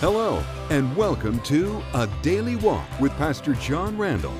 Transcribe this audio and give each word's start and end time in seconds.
Hello, 0.00 0.42
and 0.70 0.94
welcome 0.96 1.38
to 1.42 1.80
A 1.94 2.08
Daily 2.20 2.56
Walk 2.56 2.84
with 2.98 3.12
Pastor 3.12 3.54
John 3.54 3.96
Randall, 3.96 4.34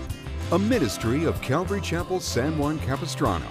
a 0.51 0.59
ministry 0.59 1.25
of 1.25 1.41
Calvary 1.43 1.81
Chapel 1.81 2.19
San 2.19 2.59
Juan 2.59 2.81
Capistrano. 2.81 3.47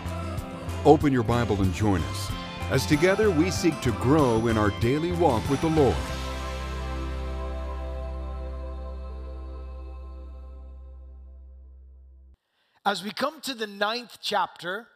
Open 0.83 1.13
your 1.13 1.23
Bible 1.23 1.61
and 1.61 1.73
join 1.73 2.01
us 2.01 2.29
as 2.71 2.85
together 2.85 3.31
we 3.31 3.49
seek 3.49 3.79
to 3.79 3.91
grow 3.93 4.47
in 4.47 4.57
our 4.57 4.69
daily 4.81 5.13
walk 5.13 5.49
with 5.49 5.61
the 5.61 5.69
Lord. 5.69 5.95
As 12.85 13.01
we 13.01 13.11
come 13.11 13.39
to 13.41 13.53
the 13.53 13.65
ninth 13.65 14.17
chapter 14.21 14.87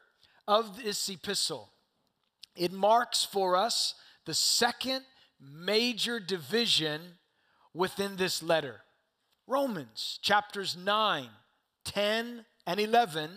of 0.46 0.84
this 0.84 1.08
epistle, 1.08 1.70
it 2.54 2.74
marks 2.74 3.24
for 3.24 3.56
us 3.56 3.96
the 4.26 4.34
second 4.34 5.06
major 5.40 6.20
division 6.20 7.02
within 7.74 8.18
this 8.18 8.42
letter. 8.42 8.82
Romans 9.48 10.20
chapters 10.22 10.76
9, 10.76 11.28
10, 11.86 12.46
and 12.66 12.80
11 12.80 13.30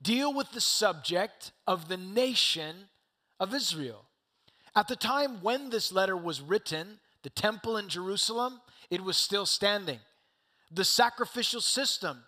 deal 0.00 0.32
with 0.32 0.52
the 0.52 0.60
subject 0.60 1.52
of 1.66 1.88
the 1.88 1.96
nation 1.96 2.88
of 3.40 3.54
Israel. 3.54 4.04
At 4.76 4.88
the 4.88 4.96
time 4.96 5.42
when 5.42 5.70
this 5.70 5.90
letter 5.90 6.16
was 6.16 6.40
written, 6.40 7.00
the 7.22 7.30
temple 7.30 7.76
in 7.76 7.88
Jerusalem, 7.88 8.60
it 8.90 9.02
was 9.02 9.16
still 9.16 9.46
standing. 9.46 9.98
The 10.70 10.84
sacrificial 10.84 11.60
system 11.60 12.22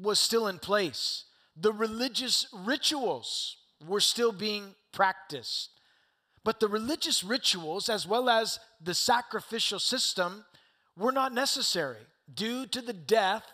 was 0.00 0.18
still 0.18 0.46
in 0.46 0.58
place. 0.58 1.24
The 1.56 1.72
religious 1.72 2.46
rituals 2.52 3.56
were 3.86 4.00
still 4.00 4.32
being 4.32 4.74
practiced. 4.92 5.70
But 6.44 6.60
the 6.60 6.68
religious 6.68 7.24
rituals, 7.24 7.88
as 7.88 8.06
well 8.06 8.28
as 8.28 8.58
the 8.82 8.94
sacrificial 8.94 9.78
system, 9.78 10.44
were 10.96 11.12
not 11.12 11.32
necessary 11.32 12.06
due 12.32 12.66
to 12.66 12.80
the 12.80 12.92
death 12.92 13.44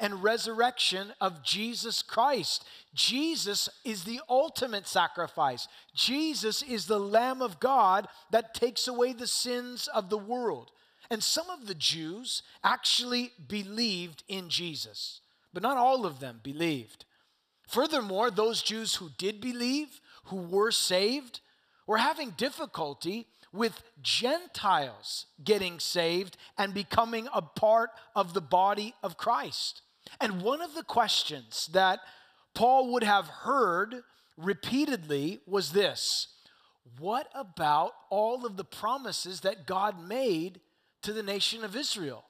and 0.00 0.22
resurrection 0.22 1.12
of 1.20 1.44
Jesus 1.44 2.02
Christ. 2.02 2.64
Jesus 2.94 3.68
is 3.84 4.04
the 4.04 4.20
ultimate 4.28 4.88
sacrifice. 4.88 5.68
Jesus 5.94 6.62
is 6.62 6.86
the 6.86 6.98
Lamb 6.98 7.42
of 7.42 7.60
God 7.60 8.08
that 8.30 8.54
takes 8.54 8.88
away 8.88 9.12
the 9.12 9.26
sins 9.26 9.88
of 9.94 10.08
the 10.08 10.18
world. 10.18 10.70
And 11.10 11.22
some 11.22 11.50
of 11.50 11.66
the 11.66 11.74
Jews 11.74 12.42
actually 12.64 13.32
believed 13.46 14.24
in 14.26 14.48
Jesus, 14.48 15.20
but 15.52 15.62
not 15.62 15.76
all 15.76 16.06
of 16.06 16.20
them 16.20 16.40
believed. 16.42 17.04
Furthermore, 17.68 18.30
those 18.30 18.62
Jews 18.62 18.96
who 18.96 19.10
did 19.18 19.40
believe, 19.40 20.00
who 20.24 20.36
were 20.36 20.70
saved, 20.72 21.40
were 21.90 21.98
having 21.98 22.30
difficulty 22.36 23.26
with 23.52 23.82
Gentiles 24.00 25.26
getting 25.42 25.80
saved 25.80 26.36
and 26.56 26.72
becoming 26.72 27.26
a 27.34 27.42
part 27.42 27.90
of 28.14 28.32
the 28.32 28.40
body 28.40 28.94
of 29.02 29.16
Christ. 29.16 29.82
And 30.20 30.40
one 30.40 30.62
of 30.62 30.76
the 30.76 30.84
questions 30.84 31.68
that 31.72 31.98
Paul 32.54 32.92
would 32.92 33.02
have 33.02 33.26
heard 33.26 34.04
repeatedly 34.36 35.40
was 35.48 35.72
this 35.72 36.28
What 37.00 37.26
about 37.34 37.90
all 38.08 38.46
of 38.46 38.56
the 38.56 38.62
promises 38.62 39.40
that 39.40 39.66
God 39.66 40.00
made 40.00 40.60
to 41.02 41.12
the 41.12 41.24
nation 41.24 41.64
of 41.64 41.74
Israel? 41.74 42.22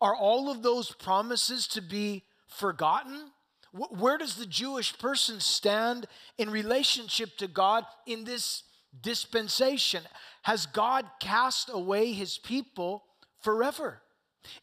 Are 0.00 0.16
all 0.16 0.50
of 0.50 0.64
those 0.64 0.90
promises 0.90 1.68
to 1.68 1.80
be 1.80 2.24
forgotten? 2.48 3.30
Where 3.70 4.18
does 4.18 4.34
the 4.34 4.44
Jewish 4.44 4.98
person 4.98 5.38
stand 5.38 6.06
in 6.36 6.50
relationship 6.50 7.36
to 7.36 7.46
God 7.46 7.84
in 8.08 8.24
this 8.24 8.64
dispensation? 9.02 10.02
Has 10.42 10.66
God 10.66 11.06
cast 11.20 11.70
away 11.72 12.12
his 12.12 12.38
people 12.38 13.04
forever? 13.40 14.00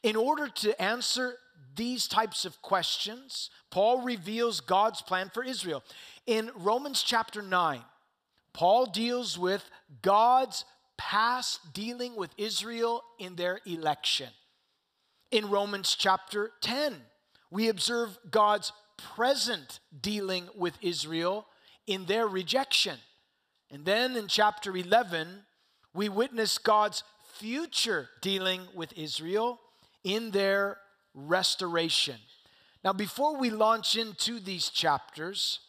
In 0.03 0.15
order 0.15 0.47
to 0.47 0.79
answer 0.81 1.37
these 1.75 2.07
types 2.07 2.45
of 2.45 2.61
questions, 2.61 3.49
Paul 3.69 4.01
reveals 4.01 4.59
God's 4.59 5.01
plan 5.01 5.31
for 5.33 5.43
Israel. 5.43 5.83
In 6.27 6.51
Romans 6.55 7.03
chapter 7.03 7.41
9, 7.41 7.81
Paul 8.53 8.85
deals 8.87 9.37
with 9.37 9.63
God's 10.01 10.65
past 10.97 11.73
dealing 11.73 12.15
with 12.15 12.31
Israel 12.37 13.03
in 13.17 13.35
their 13.35 13.59
election. 13.65 14.29
In 15.31 15.49
Romans 15.49 15.95
chapter 15.97 16.51
10, 16.61 16.95
we 17.49 17.69
observe 17.69 18.17
God's 18.29 18.73
present 18.97 19.79
dealing 20.01 20.47
with 20.55 20.77
Israel 20.81 21.47
in 21.87 22.05
their 22.05 22.27
rejection. 22.27 22.97
And 23.71 23.85
then 23.85 24.17
in 24.17 24.27
chapter 24.27 24.75
11, 24.75 25.27
we 25.93 26.09
witness 26.09 26.57
God's 26.57 27.03
future 27.35 28.09
dealing 28.21 28.61
with 28.75 28.91
Israel 28.97 29.59
in 30.03 30.31
their 30.31 30.77
restoration. 31.13 32.17
Now, 32.83 32.93
before 32.93 33.37
we 33.37 33.49
launch 33.49 33.95
into 33.95 34.39
these 34.39 34.69
chapters, 34.69 35.59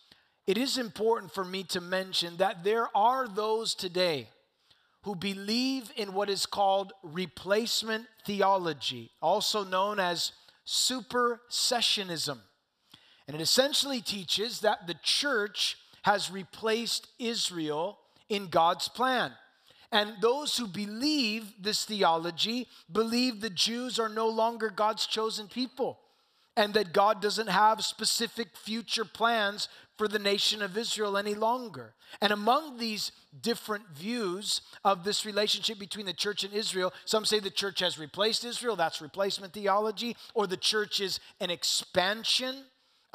it 0.46 0.58
is 0.58 0.78
important 0.78 1.32
for 1.32 1.44
me 1.44 1.62
to 1.64 1.80
mention 1.80 2.38
that 2.38 2.64
there 2.64 2.88
are 2.96 3.28
those 3.28 3.74
today 3.74 4.28
who 5.02 5.14
believe 5.14 5.92
in 5.96 6.14
what 6.14 6.30
is 6.30 6.46
called 6.46 6.92
replacement 7.02 8.06
theology, 8.24 9.10
also 9.20 9.64
known 9.64 10.00
as 10.00 10.32
supersessionism. 10.66 12.38
And 13.26 13.36
it 13.36 13.42
essentially 13.42 14.00
teaches 14.00 14.60
that 14.60 14.86
the 14.86 14.96
church 15.02 15.76
has 16.02 16.30
replaced 16.30 17.08
Israel 17.18 17.98
in 18.28 18.48
God's 18.48 18.88
plan. 18.88 19.32
And 19.90 20.14
those 20.20 20.56
who 20.56 20.66
believe 20.66 21.52
this 21.60 21.84
theology 21.84 22.66
believe 22.90 23.40
the 23.40 23.50
Jews 23.50 23.98
are 23.98 24.08
no 24.08 24.28
longer 24.28 24.70
God's 24.70 25.06
chosen 25.06 25.48
people 25.48 25.98
and 26.56 26.74
that 26.74 26.92
God 26.92 27.22
doesn't 27.22 27.48
have 27.48 27.84
specific 27.84 28.56
future 28.56 29.04
plans 29.04 29.68
for 29.96 30.08
the 30.08 30.18
nation 30.18 30.62
of 30.62 30.76
Israel 30.76 31.16
any 31.16 31.34
longer. 31.34 31.94
And 32.20 32.32
among 32.32 32.76
these 32.76 33.12
different 33.40 33.88
views 33.88 34.60
of 34.84 35.04
this 35.04 35.24
relationship 35.24 35.78
between 35.78 36.06
the 36.06 36.12
church 36.12 36.44
and 36.44 36.52
Israel, 36.52 36.92
some 37.04 37.24
say 37.24 37.38
the 37.38 37.50
church 37.50 37.80
has 37.80 37.98
replaced 37.98 38.44
Israel, 38.44 38.76
that's 38.76 39.00
replacement 39.00 39.52
theology, 39.52 40.16
or 40.34 40.46
the 40.46 40.56
church 40.56 41.00
is 41.00 41.20
an 41.40 41.50
expansion 41.50 42.64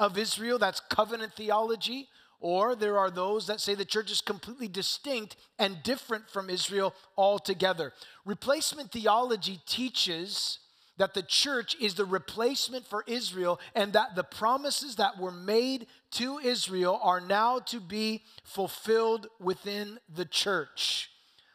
of 0.00 0.16
Israel, 0.16 0.58
that's 0.58 0.80
covenant 0.80 1.34
theology. 1.34 2.08
Or 2.40 2.76
there 2.76 2.98
are 2.98 3.10
those 3.10 3.46
that 3.48 3.60
say 3.60 3.74
the 3.74 3.84
church 3.84 4.10
is 4.10 4.20
completely 4.20 4.68
distinct 4.68 5.36
and 5.58 5.82
different 5.82 6.30
from 6.30 6.50
Israel 6.50 6.94
altogether. 7.16 7.92
Replacement 8.24 8.92
theology 8.92 9.60
teaches 9.66 10.60
that 10.98 11.14
the 11.14 11.22
church 11.22 11.76
is 11.80 11.94
the 11.94 12.04
replacement 12.04 12.86
for 12.86 13.04
Israel 13.06 13.60
and 13.74 13.92
that 13.92 14.14
the 14.14 14.24
promises 14.24 14.96
that 14.96 15.18
were 15.18 15.32
made 15.32 15.86
to 16.12 16.38
Israel 16.38 17.00
are 17.02 17.20
now 17.20 17.60
to 17.60 17.80
be 17.80 18.22
fulfilled 18.44 19.28
within 19.40 19.98
the 20.12 20.24
church. 20.24 21.10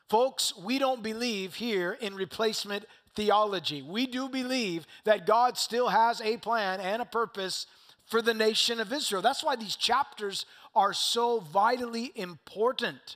Folks, 0.10 0.54
we 0.58 0.80
don't 0.80 1.04
believe 1.04 1.56
here 1.56 1.98
in 2.00 2.16
replacement 2.16 2.86
theology. 3.16 3.82
We 3.82 4.06
do 4.06 4.30
believe 4.30 4.86
that 5.06 5.26
God 5.26 5.58
still 5.58 5.90
has 5.90 6.22
a 6.22 6.38
plan 6.38 6.80
and 6.80 7.02
a 7.02 7.06
purpose 7.06 7.68
for 8.06 8.22
the 8.22 8.34
nation 8.34 8.80
of 8.80 8.92
Israel. 8.94 9.22
That's 9.22 9.44
why 9.44 9.56
these 9.56 9.76
chapters 9.76 10.46
are 10.76 10.94
so 10.94 11.40
vitally 11.40 12.12
important. 12.16 13.16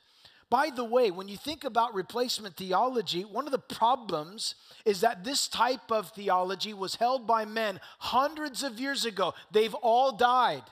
By 0.50 0.70
the 0.74 0.86
way, 0.86 1.12
when 1.12 1.28
you 1.28 1.36
think 1.36 1.66
about 1.66 1.94
replacement 1.94 2.56
theology, 2.56 3.24
one 3.24 3.46
of 3.46 3.52
the 3.52 3.59
problems 3.59 4.56
is 4.86 5.02
that 5.02 5.26
this 5.26 5.47
type 5.47 5.92
of 5.92 6.12
theology 6.12 6.74
was 6.74 6.96
held 6.96 7.28
by 7.28 7.44
men 7.44 7.81
hundreds 8.00 8.64
of 8.64 8.80
years 8.80 9.03
ago. 9.03 9.34
They've 9.52 9.74
all 9.74 10.14
died. 10.14 10.64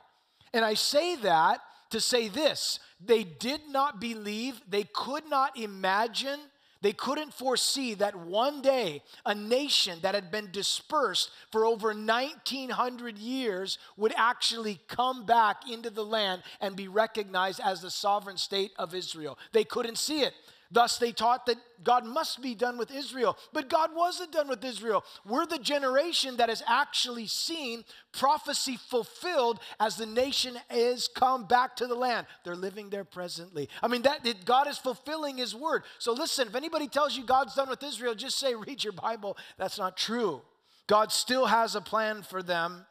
And 0.53 0.63
I 0.63 0.75
say 0.75 1.17
that 1.17 1.59
to 1.89 1.99
say 1.99 2.29
this 2.29 2.79
they 3.05 3.23
did 3.23 3.61
not 3.69 3.99
believe, 3.99 4.61
they 4.69 4.83
could 4.83 5.29
not 5.29 5.57
imagine 5.57 6.39
they 6.85 6.93
couldn't 6.93 7.33
foresee 7.33 7.95
that 7.95 8.15
one 8.15 8.61
day 8.61 9.01
a 9.25 9.33
nation 9.33 9.97
that 10.03 10.13
had 10.13 10.29
been 10.29 10.51
dispersed 10.51 11.31
for 11.51 11.65
over 11.65 11.95
1900 11.95 13.17
years 13.17 13.79
would 13.97 14.13
actually 14.15 14.79
come 14.87 15.25
back 15.25 15.67
into 15.67 15.89
the 15.89 16.05
land 16.05 16.43
and 16.61 16.75
be 16.75 16.87
recognized 16.87 17.59
as 17.59 17.81
the 17.81 17.89
sovereign 17.89 18.37
state 18.37 18.71
of 18.77 18.93
Israel. 18.93 19.35
They 19.51 19.63
couldn't 19.63 19.97
see 19.97 20.21
it. 20.21 20.35
Thus, 20.71 20.97
they 20.97 21.11
taught 21.11 21.45
that 21.45 21.57
God 21.83 22.05
must 22.05 22.41
be 22.41 22.55
done 22.55 22.77
with 22.77 22.91
Israel. 22.91 23.37
But 23.53 23.69
God 23.69 23.91
wasn't 23.95 24.31
done 24.31 24.47
with 24.47 24.63
Israel. 24.63 25.03
We're 25.25 25.45
the 25.45 25.59
generation 25.59 26.37
that 26.37 26.49
has 26.49 26.63
actually 26.67 27.27
seen 27.27 27.83
prophecy 28.11 28.77
fulfilled 28.77 29.59
as 29.79 29.95
the 29.95 30.05
nation 30.05 30.57
is 30.71 31.07
come 31.07 31.45
back 31.45 31.75
to 31.77 31.87
the 31.87 31.95
land. 31.95 32.27
They're 32.43 32.55
living 32.55 32.89
there 32.89 33.03
presently. 33.03 33.69
I 33.83 33.87
mean, 33.87 34.01
that 34.03 34.23
God 34.45 34.67
is 34.67 34.77
fulfilling 34.77 35.37
His 35.37 35.53
word. 35.55 35.83
So, 35.99 36.13
listen, 36.13 36.47
if 36.47 36.55
anybody 36.55 36.87
tells 36.87 37.15
you 37.15 37.23
God's 37.23 37.55
done 37.55 37.69
with 37.69 37.83
Israel, 37.83 38.15
just 38.15 38.39
say, 38.39 38.55
read 38.55 38.83
your 38.83 38.93
Bible. 38.93 39.37
That's 39.57 39.77
not 39.77 39.97
true. 39.97 40.41
God 40.87 41.11
still 41.11 41.45
has 41.45 41.75
a 41.75 41.81
plan 41.81 42.23
for 42.23 42.43
them 42.43 42.85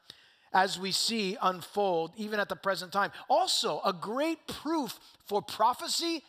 as 0.53 0.79
we 0.79 0.93
see 0.93 1.37
unfold, 1.43 2.13
even 2.17 2.39
at 2.39 2.49
the 2.49 2.57
present 2.57 2.93
time. 2.93 3.11
Also, 3.29 3.81
a 3.85 3.93
great 3.93 4.47
proof 4.47 4.99
for 5.27 5.43
prophecy 5.43 6.23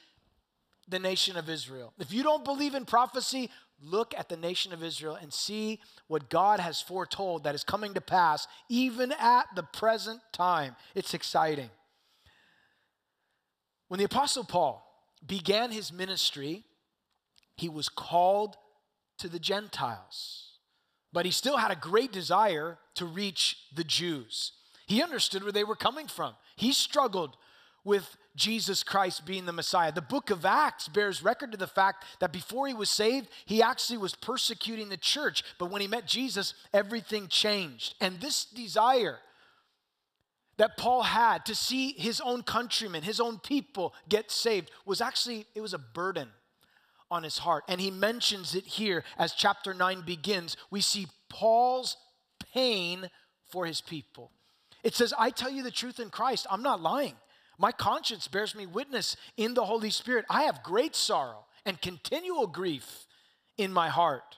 the 0.88 1.00
nation 1.00 1.38
of 1.38 1.50
Israel. 1.50 1.94
If 2.00 2.14
you 2.14 2.24
don't 2.24 2.46
believe 2.46 2.76
in 2.76 2.86
prophecy, 2.86 3.50
look 3.82 4.14
at 4.18 4.30
the 4.30 4.38
nation 4.38 4.72
of 4.74 4.84
Israel 4.84 5.18
and 5.20 5.34
see 5.34 5.80
what 6.08 6.30
God 6.30 6.60
has 6.60 6.82
foretold 6.82 7.44
that 7.44 7.56
is 7.56 7.64
coming 7.64 7.94
to 7.94 8.02
pass 8.02 8.48
even 8.70 9.12
at 9.14 9.48
the 9.56 9.64
present 9.64 10.22
time. 10.32 10.76
It's 10.94 11.14
exciting. 11.14 11.70
When 13.88 13.98
the 13.98 14.06
Apostle 14.06 14.44
Paul 14.44 14.84
began 15.26 15.72
his 15.72 15.92
ministry, 15.92 16.64
he 17.56 17.70
was 17.70 17.90
called 17.90 18.58
to 19.20 19.28
the 19.28 19.40
Gentiles, 19.40 20.60
but 21.14 21.26
he 21.26 21.32
still 21.32 21.58
had 21.58 21.72
a 21.72 21.76
great 21.76 22.12
desire 22.12 22.78
to 22.96 23.06
reach 23.06 23.58
the 23.74 23.84
Jews. 23.84 24.52
He 24.88 25.02
understood 25.02 25.44
where 25.44 25.52
they 25.52 25.64
were 25.64 25.76
coming 25.76 26.08
from. 26.08 26.34
He 26.56 26.74
struggled 26.74 27.38
with 27.86 28.18
Jesus 28.36 28.84
Christ 28.84 29.26
being 29.26 29.46
the 29.46 29.54
Messiah. 29.54 29.94
The 29.94 30.02
book 30.02 30.30
of 30.30 30.46
Acts 30.46 30.90
bears 30.90 31.24
record 31.24 31.54
to 31.54 31.58
the 31.58 31.68
fact 31.68 32.04
that 32.20 32.34
before 32.34 32.68
he 32.68 32.74
was 32.74 32.90
saved, 32.90 33.30
he 33.46 33.62
actually 33.62 33.98
was 33.98 34.16
persecuting 34.16 34.90
the 34.90 34.98
church. 34.98 35.44
But 35.58 35.72
when 35.72 35.82
he 35.82 35.88
met 35.88 36.06
Jesus, 36.06 36.54
everything 36.74 37.28
changed. 37.30 37.96
And 38.02 38.20
this 38.20 38.44
desire 38.44 39.20
that 40.58 40.78
Paul 40.78 41.04
had 41.04 41.46
to 41.46 41.56
see 41.56 41.94
his 41.94 42.20
own 42.20 42.44
countrymen, 42.44 43.04
his 43.04 43.20
own 43.20 43.40
people 43.40 43.94
get 44.10 44.32
saved 44.32 44.72
was 44.86 45.02
actually 45.02 45.46
it 45.54 45.62
was 45.62 45.74
a 45.74 45.80
burden 45.80 46.30
on 47.12 47.24
his 47.24 47.38
heart. 47.38 47.64
And 47.68 47.80
he 47.80 47.92
mentions 47.92 48.56
it 48.56 48.66
here 48.66 49.04
as 49.18 49.34
chapter 49.34 49.74
9 49.74 50.02
begins. 50.02 50.58
We 50.72 50.82
see 50.82 51.08
Paul's 51.30 51.98
pain 52.54 53.10
for 53.50 53.66
his 53.66 53.82
people. 53.82 54.32
It 54.84 54.96
says, 54.96 55.14
I 55.18 55.30
tell 55.30 55.50
you 55.50 55.64
the 55.64 55.72
truth 55.72 56.00
in 56.00 56.10
Christ. 56.10 56.48
I'm 56.50 56.64
not 56.64 56.82
lying. 56.82 57.16
My 57.58 57.72
conscience 57.72 58.28
bears 58.28 58.56
me 58.56 58.66
witness 58.66 59.16
in 59.38 59.54
the 59.54 59.66
Holy 59.66 59.90
Spirit. 59.90 60.26
I 60.30 60.44
have 60.44 60.64
great 60.64 60.96
sorrow 60.96 61.46
and 61.66 61.82
continual 61.82 62.48
grief 62.48 63.06
in 63.58 63.72
my 63.72 63.90
heart. 63.90 64.38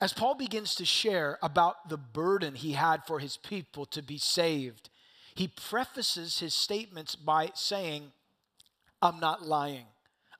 As 0.00 0.12
Paul 0.12 0.34
begins 0.34 0.74
to 0.76 0.84
share 0.84 1.38
about 1.42 1.88
the 1.88 1.98
burden 1.98 2.54
he 2.54 2.72
had 2.72 3.04
for 3.04 3.18
his 3.18 3.36
people 3.36 3.84
to 3.86 4.02
be 4.02 4.16
saved, 4.16 4.88
he 5.34 5.48
prefaces 5.48 6.38
his 6.38 6.54
statements 6.54 7.14
by 7.14 7.50
saying, 7.54 8.12
I'm 9.02 9.20
not 9.20 9.46
lying. 9.46 9.86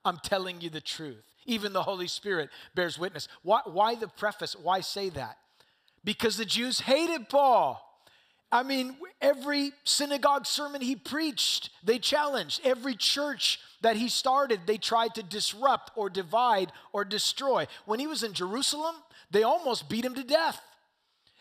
I'm 0.05 0.19
telling 0.23 0.61
you 0.61 0.71
the 0.71 0.81
truth. 0.81 1.25
Even 1.45 1.73
the 1.73 1.83
Holy 1.83 2.07
Spirit 2.07 2.49
bears 2.75 2.99
witness. 2.99 3.29
Why, 3.43 3.61
why 3.65 3.95
the 3.95 4.09
preface? 4.09 4.57
Why 4.57 4.81
say 4.81 5.11
that? 5.11 5.37
Because 6.05 6.37
the 6.37 6.45
Jews 6.45 6.81
hated 6.81 7.29
Paul. 7.29 7.87
I 8.53 8.63
mean, 8.65 8.97
every 9.21 9.73
synagogue 9.85 10.45
sermon 10.45 10.81
he 10.81 10.97
preached, 10.97 11.71
they 11.85 11.99
challenged. 11.99 12.61
Every 12.65 12.97
church 12.97 13.61
that 13.81 13.97
he 13.97 14.09
started, 14.09 14.61
they 14.67 14.77
tried 14.77 15.15
to 15.15 15.23
disrupt 15.23 15.93
or 15.95 16.11
divide 16.11 16.73
or 16.93 17.05
destroy. 17.05 17.67
When 17.87 18.01
he 18.01 18.09
was 18.09 18.25
in 18.25 18.33
Jerusalem, 18.33 18.97
they 19.31 19.45
almost 19.45 19.89
beat 19.89 20.05
him 20.05 20.15
to 20.15 20.25
death. 20.25 20.61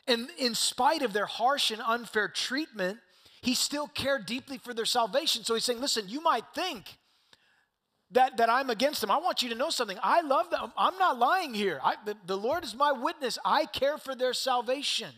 And 0.08 0.30
in 0.38 0.54
spite 0.56 1.02
of 1.02 1.14
their 1.14 1.26
harsh 1.26 1.72
and 1.72 1.82
unfair 1.86 2.28
treatment, 2.28 3.00
he 3.42 3.56
still 3.56 3.88
cared 3.88 4.26
deeply 4.26 4.58
for 4.58 4.74
their 4.74 4.86
salvation. 4.86 5.44
So 5.44 5.56
he's 5.56 5.64
saying, 5.64 5.82
listen, 5.82 6.06
you 6.08 6.22
might 6.22 6.46
think 6.54 6.98
that, 8.12 8.38
that 8.38 8.50
I'm 8.50 8.70
against 8.70 9.02
them. 9.02 9.12
I 9.12 9.18
want 9.18 9.42
you 9.42 9.50
to 9.50 9.56
know 9.56 9.70
something. 9.70 9.98
I 10.04 10.22
love 10.22 10.50
them. 10.50 10.72
I'm 10.78 10.98
not 10.98 11.18
lying 11.18 11.54
here. 11.54 11.80
I, 11.84 11.96
the, 12.06 12.16
the 12.26 12.38
Lord 12.38 12.64
is 12.64 12.76
my 12.76 12.92
witness. 12.92 13.38
I 13.46 13.66
care 13.66 13.98
for 13.98 14.16
their 14.16 14.34
salvation. 14.34 15.10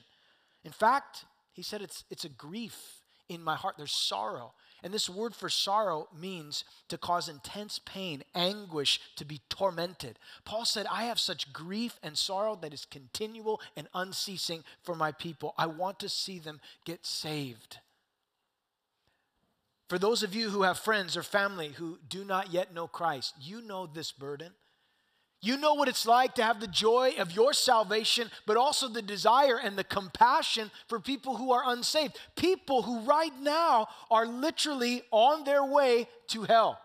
In 0.64 0.72
fact, 0.72 1.26
he 1.54 1.62
said, 1.62 1.82
it's, 1.82 2.04
it's 2.10 2.26
a 2.26 2.30
grief 2.30 3.02
in 3.30 3.44
my 3.44 3.56
heart. 3.56 3.76
There's 3.78 3.92
sorrow. 3.92 4.54
And 4.84 4.94
this 4.94 5.10
word 5.10 5.36
for 5.36 5.48
sorrow 5.48 6.08
means 6.18 6.64
to 6.90 6.98
cause 6.98 7.30
intense 7.30 7.80
pain, 7.80 8.24
anguish, 8.34 9.00
to 9.18 9.26
be 9.26 9.42
tormented. 9.48 10.18
Paul 10.44 10.66
said, 10.66 10.88
I 10.90 11.04
have 11.04 11.20
such 11.20 11.54
grief 11.54 12.00
and 12.02 12.18
sorrow 12.18 12.58
that 12.62 12.74
is 12.74 12.86
continual 12.86 13.62
and 13.78 13.88
unceasing 13.94 14.64
for 14.82 14.96
my 14.96 15.12
people. 15.12 15.54
I 15.58 15.68
want 15.68 16.00
to 16.00 16.10
see 16.10 16.40
them 16.40 16.62
get 16.84 17.06
saved. 17.06 17.78
For 19.88 20.00
those 20.00 20.24
of 20.24 20.34
you 20.34 20.50
who 20.50 20.64
have 20.64 20.80
friends 20.80 21.16
or 21.16 21.22
family 21.22 21.70
who 21.70 22.00
do 22.08 22.24
not 22.24 22.52
yet 22.52 22.74
know 22.74 22.88
Christ, 22.88 23.36
you 23.40 23.62
know 23.62 23.86
this 23.86 24.12
burden. 24.12 24.54
You 25.42 25.58
know 25.58 25.74
what 25.74 25.88
it's 25.88 26.06
like 26.06 26.36
to 26.36 26.44
have 26.44 26.60
the 26.60 26.68
joy 26.68 27.16
of 27.18 27.32
your 27.32 27.52
salvation, 27.54 28.30
but 28.46 28.58
also 28.58 28.88
the 28.88 29.02
desire 29.02 29.58
and 29.58 29.76
the 29.76 29.84
compassion 29.84 30.70
for 30.88 31.00
people 31.00 31.36
who 31.36 31.52
are 31.52 31.64
unsaved. 31.66 32.18
People 32.36 32.84
who 32.84 33.00
right 33.02 33.34
now 33.42 33.88
are 34.12 34.28
literally 34.28 35.02
on 35.10 35.44
their 35.44 35.66
way 35.66 36.08
to 36.28 36.44
hell. 36.44 36.80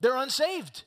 They're 0.00 0.16
unsaved. 0.16 0.84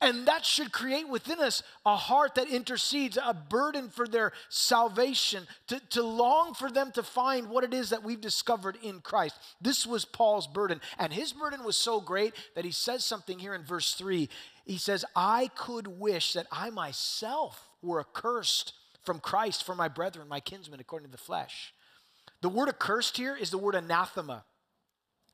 And 0.00 0.26
that 0.28 0.44
should 0.44 0.70
create 0.70 1.08
within 1.08 1.40
us 1.40 1.62
a 1.84 1.96
heart 1.96 2.36
that 2.36 2.48
intercedes, 2.48 3.18
a 3.22 3.34
burden 3.34 3.88
for 3.88 4.06
their 4.06 4.32
salvation, 4.48 5.44
to, 5.66 5.80
to 5.90 6.02
long 6.02 6.54
for 6.54 6.70
them 6.70 6.92
to 6.92 7.02
find 7.02 7.48
what 7.48 7.64
it 7.64 7.74
is 7.74 7.90
that 7.90 8.04
we've 8.04 8.20
discovered 8.20 8.78
in 8.80 9.00
Christ. 9.00 9.34
This 9.60 9.84
was 9.84 10.04
Paul's 10.04 10.46
burden. 10.46 10.80
And 10.98 11.12
his 11.12 11.32
burden 11.32 11.64
was 11.64 11.76
so 11.76 12.00
great 12.00 12.34
that 12.54 12.64
he 12.64 12.70
says 12.70 13.04
something 13.04 13.40
here 13.40 13.54
in 13.54 13.64
verse 13.64 13.94
3. 13.94 14.28
He 14.64 14.78
says, 14.78 15.04
I 15.16 15.50
could 15.56 15.88
wish 15.88 16.34
that 16.34 16.46
I 16.52 16.70
myself 16.70 17.68
were 17.82 17.98
accursed 17.98 18.74
from 19.04 19.18
Christ 19.18 19.64
for 19.64 19.74
my 19.74 19.88
brethren, 19.88 20.28
my 20.28 20.40
kinsmen, 20.40 20.78
according 20.78 21.08
to 21.08 21.12
the 21.12 21.18
flesh. 21.18 21.74
The 22.40 22.48
word 22.48 22.68
accursed 22.68 23.16
here 23.16 23.34
is 23.34 23.50
the 23.50 23.58
word 23.58 23.74
anathema. 23.74 24.44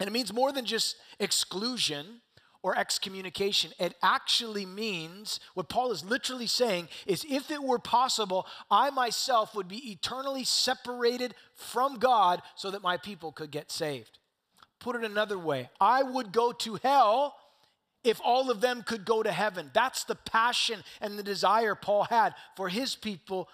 And 0.00 0.08
it 0.08 0.12
means 0.12 0.32
more 0.32 0.52
than 0.52 0.64
just 0.64 0.96
exclusion 1.20 2.22
or 2.64 2.76
excommunication. 2.76 3.70
It 3.78 3.94
actually 4.02 4.64
means 4.64 5.38
what 5.52 5.68
Paul 5.68 5.92
is 5.92 6.02
literally 6.02 6.46
saying 6.46 6.88
is 7.06 7.24
if 7.28 7.50
it 7.50 7.62
were 7.62 7.78
possible, 7.78 8.46
I 8.70 8.88
myself 8.88 9.54
would 9.54 9.68
be 9.68 9.92
eternally 9.92 10.44
separated 10.44 11.34
from 11.54 11.98
God 11.98 12.40
so 12.56 12.70
that 12.70 12.82
my 12.82 12.96
people 12.96 13.32
could 13.32 13.50
get 13.50 13.70
saved. 13.70 14.18
Put 14.80 14.96
it 14.96 15.04
another 15.04 15.38
way, 15.38 15.68
I 15.78 16.02
would 16.02 16.32
go 16.32 16.52
to 16.52 16.78
hell 16.82 17.36
if 18.02 18.18
all 18.24 18.50
of 18.50 18.62
them 18.62 18.82
could 18.82 19.04
go 19.04 19.22
to 19.22 19.30
heaven. 19.30 19.70
That's 19.74 20.04
the 20.04 20.14
passion 20.14 20.82
and 21.02 21.18
the 21.18 21.22
desire 21.22 21.74
Paul 21.74 22.04
had 22.04 22.34
for 22.56 22.70
his 22.70 22.96
people 22.96 23.50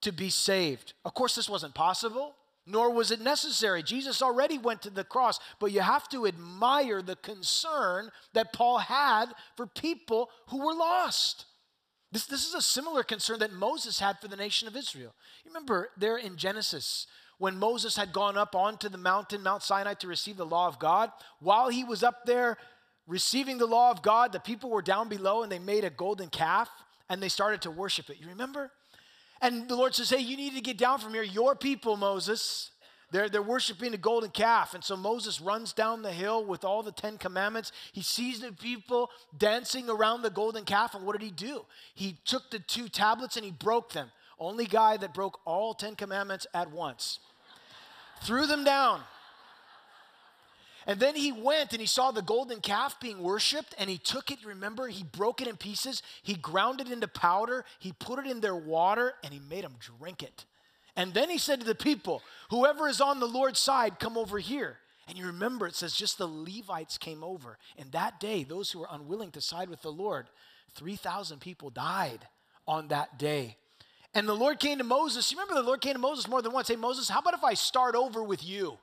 to 0.00 0.10
be 0.10 0.30
saved. 0.30 0.94
Of 1.04 1.12
course, 1.12 1.34
this 1.34 1.50
wasn't 1.50 1.74
possible 1.74 2.34
nor 2.66 2.90
was 2.90 3.10
it 3.10 3.20
necessary. 3.20 3.82
Jesus 3.82 4.22
already 4.22 4.58
went 4.58 4.82
to 4.82 4.90
the 4.90 5.04
cross, 5.04 5.38
but 5.60 5.72
you 5.72 5.80
have 5.80 6.08
to 6.10 6.26
admire 6.26 7.02
the 7.02 7.16
concern 7.16 8.10
that 8.32 8.52
Paul 8.52 8.78
had 8.78 9.26
for 9.56 9.66
people 9.66 10.30
who 10.48 10.64
were 10.64 10.74
lost. 10.74 11.46
This, 12.10 12.26
this 12.26 12.46
is 12.46 12.54
a 12.54 12.62
similar 12.62 13.02
concern 13.02 13.40
that 13.40 13.52
Moses 13.52 13.98
had 13.98 14.18
for 14.20 14.28
the 14.28 14.36
nation 14.36 14.68
of 14.68 14.76
Israel. 14.76 15.14
You 15.44 15.50
remember 15.50 15.90
there 15.96 16.16
in 16.16 16.36
Genesis, 16.36 17.06
when 17.38 17.58
Moses 17.58 17.96
had 17.96 18.12
gone 18.12 18.38
up 18.38 18.54
onto 18.54 18.88
the 18.88 18.98
mountain, 18.98 19.42
Mount 19.42 19.62
Sinai, 19.62 19.94
to 19.94 20.06
receive 20.06 20.36
the 20.36 20.46
law 20.46 20.68
of 20.68 20.78
God, 20.78 21.10
while 21.40 21.68
he 21.68 21.84
was 21.84 22.02
up 22.02 22.24
there 22.24 22.56
receiving 23.06 23.58
the 23.58 23.66
law 23.66 23.90
of 23.90 24.02
God, 24.02 24.32
the 24.32 24.40
people 24.40 24.70
were 24.70 24.80
down 24.80 25.08
below 25.08 25.42
and 25.42 25.52
they 25.52 25.58
made 25.58 25.84
a 25.84 25.90
golden 25.90 26.28
calf 26.28 26.70
and 27.10 27.22
they 27.22 27.28
started 27.28 27.60
to 27.62 27.70
worship 27.70 28.08
it. 28.08 28.18
You 28.18 28.28
remember? 28.28 28.70
And 29.44 29.68
the 29.68 29.76
Lord 29.76 29.94
says, 29.94 30.08
Hey, 30.08 30.20
you 30.20 30.38
need 30.38 30.54
to 30.54 30.62
get 30.62 30.78
down 30.78 30.98
from 30.98 31.12
here. 31.12 31.22
Your 31.22 31.54
people, 31.54 31.98
Moses, 31.98 32.70
they're, 33.12 33.28
they're 33.28 33.42
worshiping 33.42 33.90
the 33.90 33.98
golden 33.98 34.30
calf. 34.30 34.72
And 34.72 34.82
so 34.82 34.96
Moses 34.96 35.38
runs 35.38 35.74
down 35.74 36.00
the 36.00 36.10
hill 36.10 36.46
with 36.46 36.64
all 36.64 36.82
the 36.82 36.92
Ten 36.92 37.18
Commandments. 37.18 37.70
He 37.92 38.00
sees 38.00 38.40
the 38.40 38.52
people 38.52 39.10
dancing 39.36 39.90
around 39.90 40.22
the 40.22 40.30
golden 40.30 40.64
calf. 40.64 40.94
And 40.94 41.04
what 41.04 41.12
did 41.12 41.22
he 41.22 41.30
do? 41.30 41.66
He 41.94 42.16
took 42.24 42.50
the 42.50 42.58
two 42.58 42.88
tablets 42.88 43.36
and 43.36 43.44
he 43.44 43.52
broke 43.52 43.92
them. 43.92 44.10
Only 44.38 44.64
guy 44.64 44.96
that 44.96 45.12
broke 45.12 45.38
all 45.44 45.74
Ten 45.74 45.94
Commandments 45.94 46.46
at 46.54 46.70
once. 46.70 47.18
Threw 48.22 48.46
them 48.46 48.64
down. 48.64 49.02
And 50.86 51.00
then 51.00 51.16
he 51.16 51.32
went 51.32 51.72
and 51.72 51.80
he 51.80 51.86
saw 51.86 52.10
the 52.10 52.22
golden 52.22 52.60
calf 52.60 53.00
being 53.00 53.20
worshiped 53.20 53.74
and 53.78 53.88
he 53.88 53.98
took 53.98 54.30
it, 54.30 54.44
remember, 54.44 54.88
he 54.88 55.02
broke 55.02 55.40
it 55.40 55.48
in 55.48 55.56
pieces, 55.56 56.02
he 56.22 56.34
ground 56.34 56.80
it 56.80 56.90
into 56.90 57.08
powder, 57.08 57.64
he 57.78 57.92
put 57.92 58.18
it 58.18 58.30
in 58.30 58.40
their 58.40 58.56
water, 58.56 59.14
and 59.22 59.32
he 59.32 59.40
made 59.48 59.64
them 59.64 59.76
drink 59.80 60.22
it. 60.22 60.44
And 60.96 61.14
then 61.14 61.30
he 61.30 61.38
said 61.38 61.60
to 61.60 61.66
the 61.66 61.74
people, 61.74 62.22
Whoever 62.50 62.88
is 62.88 63.00
on 63.00 63.18
the 63.18 63.26
Lord's 63.26 63.58
side, 63.58 63.98
come 63.98 64.16
over 64.16 64.38
here. 64.38 64.78
And 65.08 65.18
you 65.18 65.26
remember 65.26 65.66
it 65.66 65.74
says 65.74 65.94
just 65.94 66.18
the 66.18 66.28
Levites 66.28 66.98
came 66.98 67.22
over. 67.22 67.58
And 67.76 67.92
that 67.92 68.20
day, 68.20 68.44
those 68.44 68.70
who 68.70 68.80
were 68.80 68.88
unwilling 68.90 69.30
to 69.32 69.40
side 69.40 69.68
with 69.68 69.82
the 69.82 69.92
Lord, 69.92 70.28
3,000 70.74 71.40
people 71.40 71.70
died 71.70 72.26
on 72.66 72.88
that 72.88 73.18
day. 73.18 73.56
And 74.14 74.28
the 74.28 74.34
Lord 74.34 74.60
came 74.60 74.78
to 74.78 74.84
Moses. 74.84 75.30
You 75.30 75.38
remember 75.38 75.54
the 75.54 75.66
Lord 75.66 75.80
came 75.80 75.94
to 75.94 75.98
Moses 75.98 76.28
more 76.28 76.40
than 76.40 76.52
once. 76.52 76.68
Hey, 76.68 76.76
Moses, 76.76 77.08
how 77.08 77.18
about 77.18 77.34
if 77.34 77.44
I 77.44 77.54
start 77.54 77.96
over 77.96 78.22
with 78.22 78.44
you? 78.44 78.78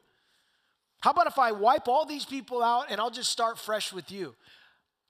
How 1.02 1.12
about 1.12 1.28
if 1.28 1.40
I 1.40 1.52
wipe 1.52 1.88
all 1.88 2.06
these 2.06 2.26
people 2.26 2.64
out 2.64 2.86
and 2.90 3.02
I'll 3.02 3.12
just 3.12 3.32
start 3.32 3.58
fresh 3.58 3.92
with 3.92 4.12
you? 4.12 4.36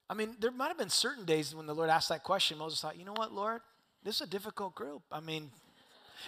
I 0.09 0.13
mean, 0.13 0.35
there 0.39 0.51
might 0.51 0.69
have 0.69 0.77
been 0.77 0.89
certain 0.89 1.25
days 1.25 1.53
when 1.53 1.67
the 1.67 1.75
Lord 1.75 1.89
asked 1.89 2.09
that 2.09 2.23
question. 2.23 2.57
Moses 2.57 2.81
thought, 2.81 2.97
you 2.97 3.05
know 3.05 3.13
what, 3.15 3.33
Lord? 3.33 3.61
This 4.03 4.15
is 4.15 4.21
a 4.21 4.27
difficult 4.27 4.73
group. 4.73 5.03
I 5.11 5.19
mean, 5.19 5.51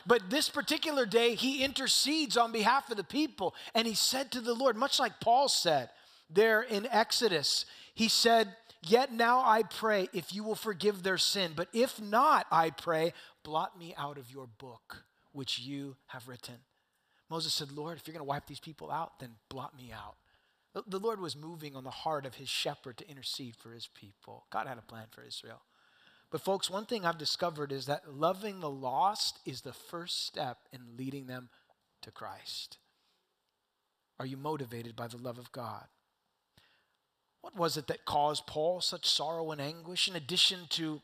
but 0.06 0.30
this 0.30 0.50
particular 0.50 1.06
day, 1.06 1.36
he 1.36 1.64
intercedes 1.64 2.38
on 2.38 2.52
behalf 2.52 2.90
of 2.92 2.98
the 2.98 3.04
people. 3.04 3.56
And 3.74 3.88
he 3.88 3.94
said 3.94 4.32
to 4.32 4.42
the 4.42 4.54
Lord, 4.54 4.76
much 4.76 5.00
like 5.00 5.20
Paul 5.20 5.48
said 5.48 5.90
there 6.30 6.62
in 6.62 6.88
Exodus, 6.88 7.66
he 7.94 8.08
said, 8.08 8.56
Yet 8.86 9.14
now 9.14 9.42
I 9.46 9.64
pray 9.64 10.10
if 10.14 10.34
you 10.34 10.44
will 10.44 10.56
forgive 10.56 11.04
their 11.04 11.18
sin. 11.18 11.54
But 11.56 11.70
if 11.72 12.02
not, 12.02 12.48
I 12.52 12.70
pray, 12.70 13.14
blot 13.44 13.80
me 13.80 13.94
out 13.98 14.18
of 14.18 14.30
your 14.30 14.48
book, 14.48 15.06
which 15.32 15.60
you 15.60 15.96
have 16.08 16.28
written. 16.28 16.56
Moses 17.34 17.52
said, 17.52 17.72
Lord, 17.72 17.98
if 17.98 18.06
you're 18.06 18.14
going 18.14 18.24
to 18.24 18.30
wipe 18.30 18.46
these 18.46 18.60
people 18.60 18.92
out, 18.92 19.18
then 19.18 19.32
blot 19.50 19.76
me 19.76 19.92
out. 19.92 20.18
The 20.88 21.00
Lord 21.00 21.20
was 21.20 21.36
moving 21.36 21.76
on 21.76 21.84
the 21.84 21.90
heart 21.90 22.28
of 22.28 22.36
his 22.36 22.48
shepherd 22.48 22.96
to 22.98 23.10
intercede 23.10 23.56
for 23.56 23.72
his 23.72 23.88
people. 23.88 24.46
God 24.52 24.68
had 24.68 24.78
a 24.78 24.84
plan 24.84 25.06
for 25.10 25.24
Israel. 25.24 25.64
But, 26.30 26.42
folks, 26.42 26.70
one 26.70 26.86
thing 26.86 27.08
I've 27.08 27.18
discovered 27.18 27.72
is 27.72 27.88
that 27.88 28.14
loving 28.14 28.60
the 28.60 28.70
lost 28.70 29.40
is 29.48 29.62
the 29.62 29.74
first 29.74 30.28
step 30.28 30.60
in 30.72 30.96
leading 30.96 31.26
them 31.26 31.50
to 32.04 32.12
Christ. 32.12 32.78
Are 34.20 34.28
you 34.28 34.38
motivated 34.38 34.96
by 34.96 35.08
the 35.08 35.18
love 35.18 35.40
of 35.40 35.52
God? 35.52 35.86
What 37.42 37.58
was 37.58 37.78
it 37.78 37.88
that 37.88 38.06
caused 38.06 38.46
Paul 38.46 38.80
such 38.80 39.10
sorrow 39.10 39.50
and 39.50 39.60
anguish? 39.60 40.08
In 40.08 40.16
addition 40.16 40.68
to 40.70 41.02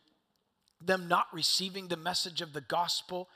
them 0.80 1.08
not 1.08 1.26
receiving 1.34 1.88
the 1.88 1.98
message 1.98 2.40
of 2.42 2.54
the 2.54 2.62
gospel, 2.62 3.30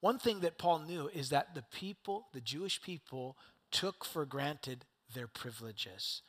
one 0.00 0.18
thing 0.18 0.40
that 0.40 0.58
Paul 0.58 0.80
knew 0.80 1.08
is 1.12 1.28
that 1.30 1.54
the 1.54 1.62
people, 1.62 2.26
the 2.32 2.40
Jewish 2.40 2.80
people, 2.80 3.36
took 3.70 4.04
for 4.04 4.24
granted 4.24 4.84
their 5.14 5.26
privileges. 5.26 6.22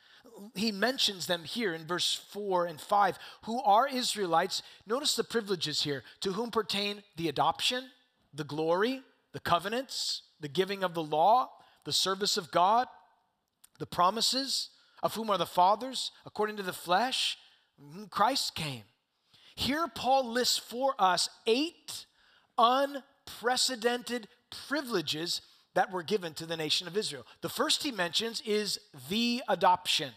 He 0.56 0.72
mentions 0.72 1.28
them 1.28 1.44
here 1.44 1.74
in 1.74 1.86
verse 1.86 2.22
4 2.32 2.66
and 2.66 2.80
5, 2.80 3.18
who 3.46 3.62
are 3.62 3.88
Israelites. 3.88 4.62
Notice 4.86 5.16
the 5.16 5.24
privileges 5.24 5.84
here 5.84 6.04
to 6.22 6.34
whom 6.34 6.52
pertain 6.52 7.02
the 7.16 7.30
adoption, 7.30 7.86
the 8.34 8.44
glory, 8.44 9.02
the 9.34 9.40
covenants, 9.40 10.24
the 10.40 10.48
giving 10.48 10.84
of 10.84 10.94
the 10.94 11.04
law, 11.04 11.50
the 11.86 11.94
service 11.94 12.38
of 12.38 12.52
God, 12.52 12.88
the 13.80 13.86
promises, 13.86 14.70
of 15.02 15.16
whom 15.16 15.30
are 15.30 15.38
the 15.38 15.46
fathers, 15.46 16.12
according 16.26 16.58
to 16.58 16.64
the 16.64 16.74
flesh. 16.74 17.38
Christ 18.10 18.54
came. 18.54 18.84
Here, 19.56 19.88
Paul 19.88 20.32
lists 20.32 20.58
for 20.58 20.94
us 21.00 21.30
eight 21.48 22.06
unprecedented 23.32 24.28
privileges 24.68 25.42
that 25.74 25.92
were 25.92 26.04
given 26.04 26.34
to 26.34 26.46
the 26.46 26.58
nation 26.58 26.88
of 26.88 26.98
Israel. 26.98 27.26
The 27.42 27.50
first 27.50 27.84
he 27.84 27.92
mentions 27.92 28.42
is 28.46 28.80
the 29.10 29.42
adoption. 29.48 30.12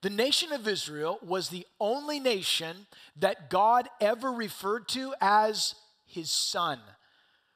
The 0.00 0.10
nation 0.10 0.52
of 0.52 0.68
Israel 0.68 1.18
was 1.22 1.48
the 1.48 1.66
only 1.80 2.20
nation 2.20 2.86
that 3.16 3.50
God 3.50 3.88
ever 4.00 4.30
referred 4.30 4.88
to 4.88 5.14
as 5.20 5.74
his 6.06 6.30
son. 6.30 6.78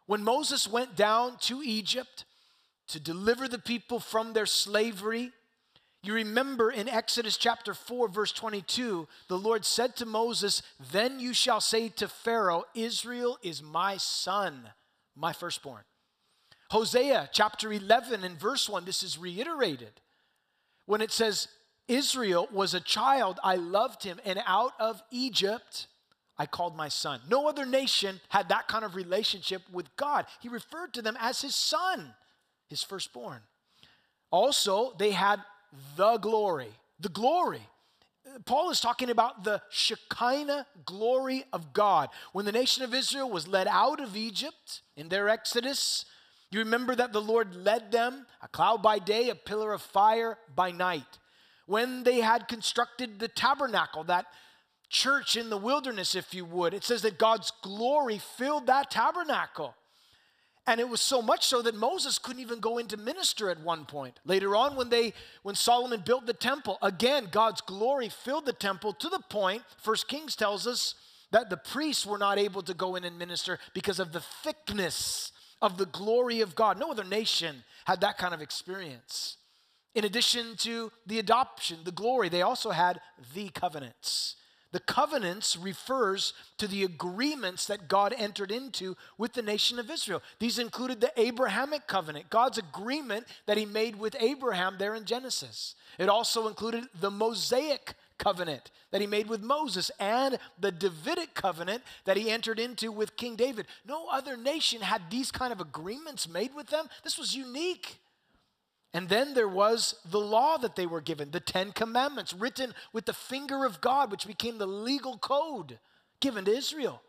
When 0.07 0.25
Moses 0.25 0.69
went 0.69 0.97
down 0.97 1.39
to 1.43 1.63
Egypt 1.65 2.25
to 2.89 3.01
deliver 3.01 3.49
the 3.49 3.61
people 3.61 4.01
from 4.01 4.33
their 4.33 4.47
slavery, 4.47 5.31
you 6.03 6.15
remember 6.15 6.71
in 6.71 6.89
Exodus 6.89 7.37
chapter 7.37 7.75
4, 7.75 8.09
verse 8.09 8.33
22, 8.33 9.07
the 9.29 9.39
Lord 9.39 9.65
said 9.65 9.95
to 9.97 10.07
Moses, 10.07 10.61
Then 10.91 11.21
you 11.21 11.33
shall 11.33 11.61
say 11.61 11.89
to 11.91 12.09
Pharaoh, 12.09 12.65
Israel 12.75 13.39
is 13.43 13.63
my 13.63 13.97
son, 13.99 14.71
my 15.17 15.33
firstborn. 15.33 15.83
Hosea 16.71 17.29
chapter 17.33 17.73
11 17.73 18.25
and 18.25 18.39
verse 18.39 18.69
1, 18.69 18.85
this 18.85 19.03
is 19.03 19.19
reiterated 19.19 20.01
when 20.87 21.01
it 21.01 21.11
says, 21.11 21.49
Israel 21.89 22.49
was 22.53 22.75
a 22.75 22.81
child, 22.81 23.39
I 23.43 23.57
loved 23.57 24.03
him, 24.03 24.21
and 24.25 24.41
out 24.47 24.73
of 24.79 25.03
Egypt 25.11 25.87
I 26.39 26.47
called 26.47 26.77
my 26.77 26.89
son. 26.89 27.21
No 27.29 27.49
other 27.49 27.67
nation 27.67 28.21
had 28.29 28.49
that 28.49 28.69
kind 28.69 28.85
of 28.85 28.95
relationship 28.95 29.63
with 29.71 29.95
God. 29.97 30.27
He 30.41 30.49
referred 30.49 30.95
to 30.95 31.03
them 31.03 31.17
as 31.21 31.43
his 31.43 31.55
son, 31.55 32.15
his 32.69 32.83
firstborn. 32.83 33.41
Also, 34.31 34.95
they 34.99 35.11
had 35.11 35.41
the 35.97 36.17
glory, 36.19 36.73
the 36.99 37.11
glory. 37.11 37.61
Paul 38.45 38.71
is 38.71 38.81
talking 38.81 39.11
about 39.11 39.45
the 39.45 39.63
Shekinah 39.71 40.67
glory 40.85 41.45
of 41.53 41.73
God. 41.73 42.09
When 42.33 42.45
the 42.45 42.53
nation 42.53 42.85
of 42.85 42.95
Israel 42.95 43.31
was 43.31 43.49
led 43.49 43.67
out 43.67 44.01
of 44.01 44.17
Egypt 44.17 44.83
in 44.97 45.09
their 45.09 45.29
exodus, 45.29 46.05
you 46.51 46.61
remember 46.61 46.95
that 46.95 47.13
the 47.13 47.21
Lord 47.21 47.55
led 47.55 47.93
them, 47.93 48.27
a 48.43 48.49
cloud 48.49 48.83
by 48.83 48.99
day, 48.99 49.31
a 49.31 49.35
pillar 49.35 49.73
of 49.73 49.83
fire 49.83 50.39
by 50.55 50.71
night. 50.71 51.19
When 51.67 52.05
they 52.05 52.21
had 52.21 52.49
constructed 52.49 53.19
the 53.19 53.29
tabernacle, 53.29 54.05
that 54.05 54.27
church 54.89 55.37
in 55.37 55.51
the 55.51 55.57
wilderness, 55.57 56.15
if 56.15 56.35
you 56.35 56.45
would, 56.45 56.75
it 56.75 56.85
says 56.85 57.03
that 57.03 57.19
God's 57.19 57.53
glory 57.63 58.19
filled 58.19 58.67
that 58.67 58.91
tabernacle. 58.91 59.75
And 60.67 60.81
it 60.81 60.89
was 60.89 61.01
so 61.01 61.21
much 61.21 61.47
so 61.47 61.61
that 61.63 61.75
Moses 61.75 62.19
couldn't 62.19 62.41
even 62.41 62.61
go 62.61 62.79
in 62.79 62.87
to 62.89 62.97
minister 62.97 63.51
at 63.51 63.61
one 63.61 63.85
point. 63.85 64.21
Later 64.25 64.55
on, 64.55 64.77
when 64.77 64.91
they 64.91 65.13
when 65.43 65.57
Solomon 65.57 66.03
built 66.07 66.27
the 66.27 66.33
temple, 66.33 66.79
again, 66.83 67.29
God's 67.33 67.61
glory 67.61 68.09
filled 68.09 68.47
the 68.47 68.53
temple 68.53 68.93
to 68.93 69.09
the 69.09 69.19
point, 69.29 69.63
First 69.79 70.07
Kings 70.07 70.37
tells 70.37 70.67
us, 70.67 70.95
that 71.33 71.51
the 71.51 71.57
priests 71.57 72.07
were 72.07 72.19
not 72.19 72.39
able 72.39 72.63
to 72.63 72.75
go 72.75 72.95
in 72.95 73.05
and 73.05 73.19
minister 73.19 73.59
because 73.75 73.99
of 73.99 74.13
the 74.13 74.21
thickness 74.21 75.33
of 75.61 75.79
the 75.79 75.87
glory 75.87 76.41
of 76.41 76.55
God. 76.55 76.79
No 76.79 76.91
other 76.91 77.05
nation 77.05 77.65
had 77.87 78.01
that 78.03 78.19
kind 78.19 78.33
of 78.33 78.43
experience. 78.43 79.39
In 79.95 80.05
addition 80.05 80.57
to 80.59 80.93
the 81.07 81.19
adoption, 81.19 81.79
the 81.85 81.93
glory, 81.93 82.29
they 82.29 82.43
also 82.43 82.71
had 82.71 83.01
the 83.35 83.49
covenants. 83.49 84.37
The 84.73 84.81
covenants 84.81 85.57
refers 85.57 86.33
to 86.57 86.67
the 86.67 86.83
agreements 86.83 87.67
that 87.67 87.89
God 87.89 88.15
entered 88.17 88.51
into 88.51 88.97
with 89.19 89.35
the 89.35 89.43
nation 89.43 89.79
of 89.79 89.91
Israel. 89.91 90.23
These 90.39 90.59
included 90.59 91.01
the 91.01 91.13
Abrahamic 91.21 91.87
covenant, 91.87 92.31
God's 92.31 92.59
agreement 92.59 93.27
that 93.47 93.59
he 93.59 93.67
made 93.67 93.97
with 93.97 94.17
Abraham 94.19 94.77
there 94.79 94.95
in 94.95 95.05
Genesis. 95.05 95.75
It 95.99 96.09
also 96.09 96.49
included 96.49 96.85
the 96.99 97.11
Mosaic 97.11 97.95
covenant 98.17 98.71
that 98.93 99.01
he 99.01 99.07
made 99.07 99.29
with 99.29 99.43
Moses 99.43 99.91
and 99.99 100.39
the 100.59 100.73
Davidic 100.73 101.35
covenant 101.35 101.83
that 102.05 102.17
he 102.17 102.31
entered 102.31 102.59
into 102.59 102.91
with 102.93 103.17
King 103.17 103.37
David. 103.37 103.67
No 103.87 104.07
other 104.11 104.37
nation 104.37 104.81
had 104.81 105.03
these 105.11 105.31
kind 105.31 105.53
of 105.53 105.61
agreements 105.61 106.29
made 106.29 106.55
with 106.55 106.69
them. 106.69 106.87
This 107.05 107.19
was 107.19 107.35
unique. 107.35 107.99
And 108.95 109.09
then 109.09 109.33
there 109.33 109.49
was 109.49 109.95
the 110.05 110.21
law 110.21 110.59
that 110.59 110.77
they 110.77 110.87
were 110.87 111.01
given, 111.01 111.31
the 111.31 111.41
Ten 111.41 111.73
Commandments, 111.73 112.35
written 112.35 112.75
with 112.93 113.07
the 113.07 113.15
finger 113.15 113.65
of 113.65 113.81
God, 113.81 114.11
which 114.11 114.27
became 114.27 114.59
the 114.59 114.67
legal 114.67 115.17
code 115.17 115.79
given 116.21 116.45
to 116.45 116.55
Israel. 116.55 117.01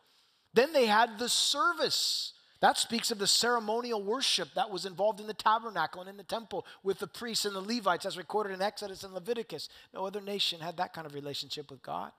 Then 0.54 0.72
they 0.72 0.86
had 0.86 1.20
the 1.20 1.30
service 1.30 2.34
that 2.64 2.78
speaks 2.78 3.12
of 3.12 3.20
the 3.20 3.28
ceremonial 3.28 4.02
worship 4.02 4.54
that 4.56 4.70
was 4.70 4.86
involved 4.86 5.20
in 5.20 5.28
the 5.28 5.34
tabernacle 5.34 6.00
and 6.00 6.10
in 6.10 6.16
the 6.16 6.24
temple 6.24 6.66
with 6.82 6.98
the 6.98 7.08
priests 7.08 7.44
and 7.44 7.54
the 7.54 7.60
Levites, 7.60 8.06
as 8.06 8.18
recorded 8.18 8.54
in 8.54 8.62
Exodus 8.62 9.04
and 9.04 9.14
Leviticus. 9.14 9.68
No 9.94 10.06
other 10.06 10.22
nation 10.22 10.62
had 10.62 10.78
that 10.78 10.94
kind 10.94 11.06
of 11.06 11.14
relationship 11.14 11.70
with 11.70 11.84
God. 11.84 12.14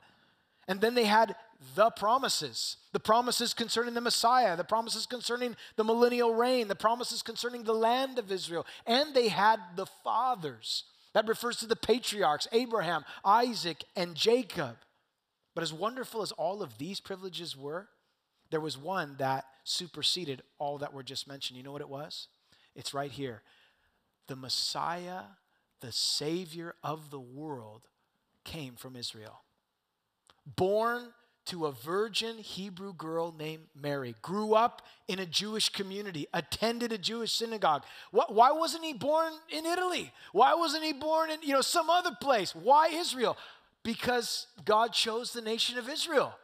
And 0.67 0.81
then 0.81 0.95
they 0.95 1.05
had 1.05 1.37
the 1.75 1.91
promises 1.91 2.77
the 2.95 3.01
promises 3.01 3.55
concerning 3.55 3.95
the 3.95 4.01
Messiah, 4.01 4.57
the 4.57 4.63
promises 4.63 5.05
concerning 5.05 5.57
the 5.75 5.83
millennial 5.83 6.33
reign, 6.33 6.69
the 6.69 6.77
promises 6.77 7.23
concerning 7.23 7.65
the 7.65 7.75
land 7.75 8.21
of 8.21 8.31
Israel. 8.31 8.65
And 8.87 9.13
they 9.13 9.29
had 9.29 9.59
the 9.75 9.87
fathers. 10.05 10.85
That 11.13 11.27
refers 11.27 11.57
to 11.59 11.67
the 11.67 11.77
patriarchs 11.77 12.47
Abraham, 12.53 13.05
Isaac, 13.25 13.85
and 13.97 14.15
Jacob. 14.15 14.77
But 15.55 15.63
as 15.63 15.73
wonderful 15.73 16.23
as 16.23 16.31
all 16.33 16.63
of 16.63 16.79
these 16.79 17.01
privileges 17.01 17.57
were, 17.57 17.89
there 18.51 18.61
was 18.61 18.79
one 18.79 19.17
that 19.19 19.45
superseded 19.65 20.43
all 20.59 20.79
that 20.79 20.93
were 20.93 21.03
just 21.03 21.27
mentioned. 21.27 21.57
You 21.57 21.65
know 21.65 21.73
what 21.73 21.81
it 21.81 21.89
was? 21.89 22.29
It's 22.77 22.95
right 22.95 23.11
here. 23.11 23.43
The 24.29 24.37
Messiah, 24.37 25.23
the 25.81 25.93
Savior 25.93 26.75
of 26.83 27.11
the 27.11 27.21
world, 27.21 27.83
came 28.45 28.75
from 28.75 28.95
Israel. 28.95 29.44
Born 30.47 31.13
to 31.47 31.67
a 31.67 31.73
virgin 31.73 32.39
Hebrew 32.39 32.95
girl 32.95 33.35
named 33.37 33.65
Mary, 33.79 34.15
grew 34.23 34.55
up 34.55 34.83
in 35.09 35.19
a 35.19 35.27
Jewish 35.27 35.69
community, 35.69 36.27
attended 36.33 36.91
a 36.93 36.99
Jewish 36.99 37.33
synagogue. 37.33 37.85
Why 38.13 38.51
wasn't 38.53 38.85
he 38.85 38.95
born 38.95 39.33
in 39.51 39.67
Italy? 39.67 40.11
Why 40.33 40.55
wasn't 40.55 40.85
he 40.85 40.95
born 40.95 41.31
in 41.31 41.43
you 41.43 41.53
know 41.53 41.61
some 41.61 41.91
other 41.91 42.17
place? 42.21 42.55
Why 42.55 42.89
Israel? 42.89 43.37
Because 43.83 44.47
God 44.65 44.93
chose 44.93 45.33
the 45.33 45.43
nation 45.43 45.77
of 45.77 45.89
Israel. 45.89 46.35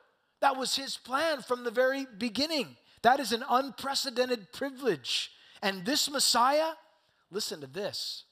That 0.41 0.57
was 0.57 0.77
his 0.77 0.97
plan 0.99 1.41
from 1.41 1.65
the 1.65 1.71
very 1.71 2.07
beginning. 2.19 2.77
That 3.03 3.21
is 3.21 3.33
an 3.33 3.45
unprecedented 3.49 4.53
privilege. 4.53 5.31
And 5.63 5.87
this 5.87 6.11
Messiah, 6.11 6.73
listen 7.31 7.61
to 7.63 7.67
this. 7.67 8.25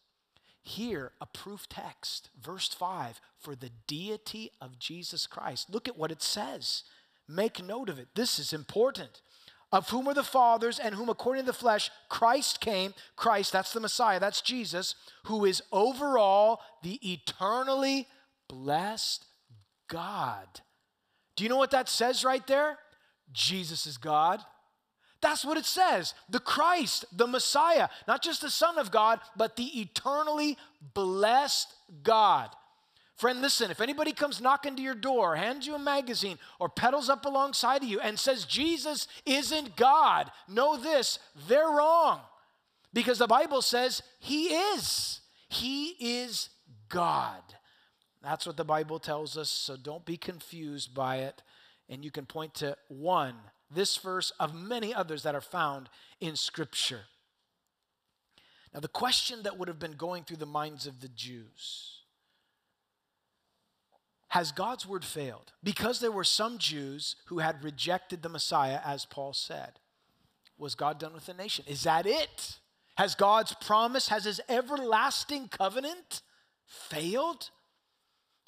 Here, 0.68 1.12
a 1.20 1.26
proof 1.26 1.68
text, 1.68 2.30
verse 2.40 2.68
5, 2.68 3.20
for 3.38 3.54
the 3.54 3.70
deity 3.86 4.52
of 4.60 4.78
Jesus 4.78 5.26
Christ. 5.26 5.70
Look 5.70 5.88
at 5.88 5.96
what 5.96 6.12
it 6.12 6.22
says. 6.22 6.84
Make 7.26 7.64
note 7.64 7.88
of 7.88 7.98
it. 7.98 8.08
This 8.14 8.38
is 8.38 8.52
important. 8.52 9.20
Of 9.70 9.90
whom 9.90 10.08
are 10.08 10.14
the 10.14 10.22
fathers, 10.22 10.78
and 10.78 10.94
whom 10.94 11.08
according 11.08 11.44
to 11.44 11.46
the 11.46 11.52
flesh 11.52 11.90
Christ 12.08 12.60
came. 12.60 12.94
Christ, 13.16 13.52
that's 13.52 13.72
the 13.72 13.80
Messiah, 13.80 14.20
that's 14.20 14.40
Jesus, 14.40 14.94
who 15.24 15.44
is 15.44 15.62
over 15.72 16.16
all 16.18 16.60
the 16.82 16.98
eternally 17.02 18.06
blessed 18.48 19.26
God 19.88 20.46
do 21.38 21.44
you 21.44 21.48
know 21.48 21.56
what 21.56 21.70
that 21.70 21.88
says 21.88 22.24
right 22.24 22.44
there? 22.48 22.80
Jesus 23.32 23.86
is 23.86 23.96
God. 23.96 24.40
That's 25.20 25.44
what 25.44 25.56
it 25.56 25.64
says. 25.64 26.14
The 26.28 26.38
Christ, 26.38 27.04
the 27.12 27.26
Messiah, 27.26 27.88
not 28.06 28.22
just 28.22 28.42
the 28.42 28.50
Son 28.50 28.78
of 28.78 28.90
God, 28.90 29.20
but 29.36 29.56
the 29.56 29.80
eternally 29.80 30.56
blessed 30.94 31.74
God. 32.02 32.50
Friend, 33.16 33.42
listen, 33.42 33.72
if 33.72 33.80
anybody 33.80 34.12
comes 34.12 34.40
knocking 34.40 34.76
to 34.76 34.82
your 34.82 34.94
door, 34.94 35.34
hands 35.34 35.66
you 35.66 35.74
a 35.74 35.78
magazine, 35.78 36.38
or 36.60 36.68
pedals 36.68 37.10
up 37.10 37.24
alongside 37.24 37.82
of 37.82 37.88
you 37.88 37.98
and 37.98 38.16
says 38.16 38.44
Jesus 38.44 39.08
isn't 39.26 39.74
God, 39.74 40.30
know 40.46 40.76
this, 40.76 41.18
they're 41.48 41.66
wrong. 41.66 42.20
Because 42.92 43.18
the 43.18 43.26
Bible 43.26 43.60
says 43.60 44.02
he 44.20 44.54
is. 44.54 45.20
He 45.48 45.96
is 45.98 46.48
God. 46.88 47.42
That's 48.22 48.46
what 48.46 48.56
the 48.56 48.64
Bible 48.64 49.00
tells 49.00 49.36
us, 49.36 49.50
so 49.50 49.76
don't 49.76 50.04
be 50.04 50.16
confused 50.16 50.94
by 50.94 51.16
it. 51.16 51.42
And 51.88 52.04
you 52.04 52.12
can 52.12 52.24
point 52.24 52.54
to 52.54 52.76
one, 52.86 53.34
this 53.70 53.96
verse, 53.96 54.32
of 54.40 54.54
many 54.54 54.94
others 54.94 55.22
that 55.22 55.34
are 55.34 55.40
found 55.40 55.88
in 56.20 56.36
Scripture. 56.36 57.02
Now, 58.72 58.80
the 58.80 58.88
question 58.88 59.42
that 59.42 59.58
would 59.58 59.68
have 59.68 59.78
been 59.78 59.92
going 59.92 60.24
through 60.24 60.36
the 60.38 60.46
minds 60.46 60.86
of 60.86 61.00
the 61.00 61.08
Jews 61.08 61.98
has 64.28 64.52
God's 64.52 64.86
word 64.86 65.04
failed? 65.04 65.52
Because 65.62 66.00
there 66.00 66.12
were 66.12 66.24
some 66.24 66.58
Jews 66.58 67.16
who 67.26 67.38
had 67.38 67.64
rejected 67.64 68.22
the 68.22 68.28
Messiah, 68.28 68.80
as 68.84 69.06
Paul 69.06 69.32
said. 69.32 69.80
Was 70.58 70.74
God 70.74 70.98
done 70.98 71.14
with 71.14 71.26
the 71.26 71.34
nation? 71.34 71.64
Is 71.66 71.84
that 71.84 72.06
it? 72.06 72.58
Has 72.96 73.14
God's 73.14 73.54
promise, 73.54 74.08
has 74.08 74.24
his 74.24 74.40
everlasting 74.48 75.48
covenant 75.48 76.20
failed? 76.66 77.50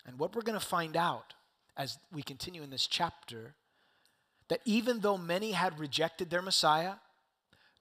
And 0.04 0.18
what 0.18 0.34
we're 0.34 0.42
going 0.42 0.58
to 0.58 0.64
find 0.64 0.96
out 0.96 1.34
as 1.76 1.98
we 2.12 2.22
continue 2.22 2.62
in 2.62 2.70
this 2.70 2.86
chapter 2.86 3.54
that 4.50 4.60
even 4.66 5.00
though 5.00 5.16
many 5.16 5.52
had 5.52 5.78
rejected 5.78 6.28
their 6.28 6.42
Messiah, 6.42 6.94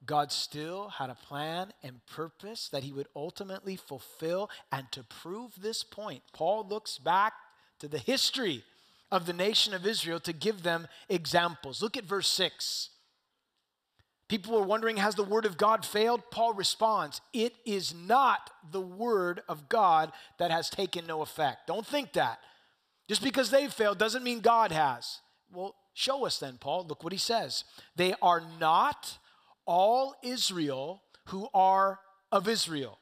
God 0.05 0.31
still 0.31 0.89
had 0.89 1.09
a 1.09 1.15
plan 1.15 1.73
and 1.83 2.05
purpose 2.05 2.69
that 2.69 2.83
he 2.83 2.93
would 2.93 3.07
ultimately 3.15 3.75
fulfill. 3.75 4.49
And 4.71 4.89
to 4.93 5.03
prove 5.03 5.51
this 5.59 5.83
point, 5.83 6.21
Paul 6.31 6.65
looks 6.69 6.97
back 6.97 7.33
to 7.79 7.87
the 7.87 7.97
history 7.97 8.63
of 9.11 9.25
the 9.25 9.33
nation 9.33 9.73
of 9.73 9.85
Israel 9.85 10.19
to 10.21 10.31
give 10.31 10.63
them 10.63 10.87
examples. 11.09 11.81
Look 11.81 11.97
at 11.97 12.05
verse 12.05 12.27
6. 12.29 12.91
People 14.29 14.53
were 14.53 14.65
wondering, 14.65 14.97
has 14.97 15.15
the 15.15 15.23
word 15.23 15.45
of 15.45 15.57
God 15.57 15.83
failed? 15.83 16.21
Paul 16.29 16.53
responds, 16.53 17.19
it 17.33 17.55
is 17.65 17.95
not 17.95 18.51
the 18.71 18.79
word 18.79 19.41
of 19.49 19.67
God 19.69 20.11
that 20.37 20.51
has 20.51 20.69
taken 20.69 21.07
no 21.07 21.23
effect. 21.23 21.65
Don't 21.65 21.85
think 21.85 22.13
that. 22.13 22.37
Just 23.07 23.23
because 23.23 23.49
they 23.49 23.67
failed 23.67 23.97
doesn't 23.97 24.23
mean 24.23 24.41
God 24.41 24.71
has. 24.71 25.19
Well, 25.51 25.75
show 25.93 26.25
us 26.25 26.39
then, 26.39 26.57
Paul. 26.59 26.85
Look 26.87 27.03
what 27.03 27.13
he 27.13 27.19
says. 27.19 27.63
They 27.95 28.13
are 28.21 28.41
not 28.59 29.17
all 29.65 30.15
Israel 30.23 31.03
who 31.25 31.47
are 31.53 31.99
of 32.31 32.47
Israel 32.47 32.99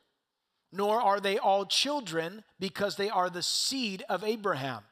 nor 0.71 1.01
are 1.01 1.19
they 1.19 1.37
all 1.37 1.65
children, 1.65 2.43
because 2.59 2.95
they 2.95 3.09
are 3.09 3.29
the 3.29 3.43
seed 3.43 4.03
of 4.09 4.23
Abraham. 4.23 4.83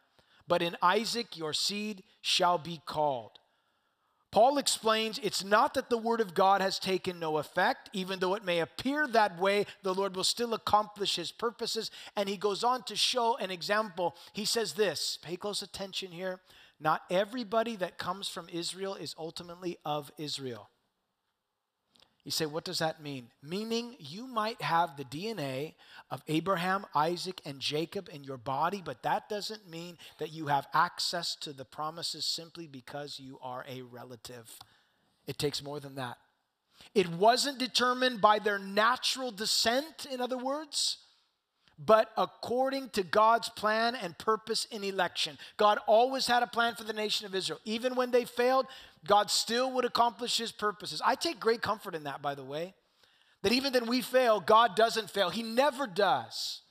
But 0.47 0.61
in 0.61 0.77
Isaac 0.81 1.37
your 1.37 1.53
seed 1.53 2.03
shall 2.21 2.57
be 2.57 2.81
called. 2.85 3.39
Paul 4.31 4.57
explains 4.57 5.17
it's 5.23 5.45
not 5.45 5.73
that 5.75 5.89
the 5.89 5.97
word 5.97 6.19
of 6.19 6.33
God 6.33 6.61
has 6.61 6.77
taken 6.77 7.19
no 7.19 7.37
effect, 7.37 7.89
even 7.93 8.19
though 8.19 8.35
it 8.35 8.43
may 8.43 8.59
appear 8.59 9.07
that 9.07 9.39
way, 9.39 9.65
the 9.81 9.93
Lord 9.93 10.15
will 10.15 10.25
still 10.25 10.53
accomplish 10.53 11.15
his 11.15 11.31
purposes. 11.31 11.89
And 12.17 12.27
he 12.27 12.35
goes 12.35 12.63
on 12.63 12.83
to 12.83 12.97
show 12.97 13.37
an 13.37 13.49
example. 13.49 14.15
He 14.33 14.43
says 14.43 14.73
this 14.73 15.17
pay 15.21 15.37
close 15.37 15.61
attention 15.61 16.11
here. 16.11 16.41
Not 16.79 17.01
everybody 17.09 17.75
that 17.77 17.97
comes 17.97 18.27
from 18.27 18.49
Israel 18.51 18.95
is 18.95 19.15
ultimately 19.17 19.77
of 19.85 20.11
Israel. 20.17 20.69
You 22.23 22.31
say, 22.31 22.47
what 22.47 22.65
does 22.65 22.79
that 22.79 23.01
mean? 23.01 23.27
Meaning 23.43 23.95
you 23.99 24.25
might 24.25 24.59
have 24.61 24.97
the 24.97 25.05
DNA 25.05 25.75
of 26.09 26.23
Abraham, 26.27 26.85
Isaac, 26.95 27.39
and 27.45 27.59
Jacob 27.59 28.09
in 28.11 28.23
your 28.23 28.37
body, 28.37 28.81
but 28.83 29.03
that 29.03 29.29
doesn't 29.29 29.69
mean 29.69 29.97
that 30.17 30.33
you 30.33 30.47
have 30.47 30.67
access 30.73 31.35
to 31.41 31.53
the 31.53 31.65
promises 31.65 32.25
simply 32.25 32.65
because 32.65 33.19
you 33.19 33.37
are 33.43 33.63
a 33.69 33.83
relative. 33.83 34.57
It 35.27 35.37
takes 35.37 35.63
more 35.63 35.79
than 35.79 35.95
that. 35.95 36.17
It 36.95 37.07
wasn't 37.09 37.59
determined 37.59 38.21
by 38.21 38.39
their 38.39 38.59
natural 38.59 39.31
descent, 39.31 40.07
in 40.11 40.19
other 40.19 40.37
words 40.37 40.97
but 41.77 42.11
according 42.17 42.89
to 42.89 43.03
God's 43.03 43.49
plan 43.49 43.95
and 43.95 44.17
purpose 44.17 44.65
in 44.71 44.83
election. 44.83 45.37
God 45.57 45.79
always 45.87 46.27
had 46.27 46.43
a 46.43 46.47
plan 46.47 46.75
for 46.75 46.83
the 46.83 46.93
nation 46.93 47.25
of 47.25 47.35
Israel. 47.35 47.59
Even 47.65 47.95
when 47.95 48.11
they 48.11 48.25
failed, 48.25 48.65
God 49.05 49.29
still 49.29 49.71
would 49.73 49.85
accomplish 49.85 50.37
his 50.37 50.51
purposes. 50.51 51.01
I 51.03 51.15
take 51.15 51.39
great 51.39 51.61
comfort 51.61 51.95
in 51.95 52.03
that, 52.03 52.21
by 52.21 52.35
the 52.35 52.43
way, 52.43 52.73
that 53.41 53.51
even 53.51 53.73
when 53.73 53.87
we 53.87 54.01
fail, 54.01 54.39
God 54.39 54.75
doesn't 54.75 55.09
fail. 55.09 55.29
He 55.29 55.43
never 55.43 55.85
does. 55.85 56.61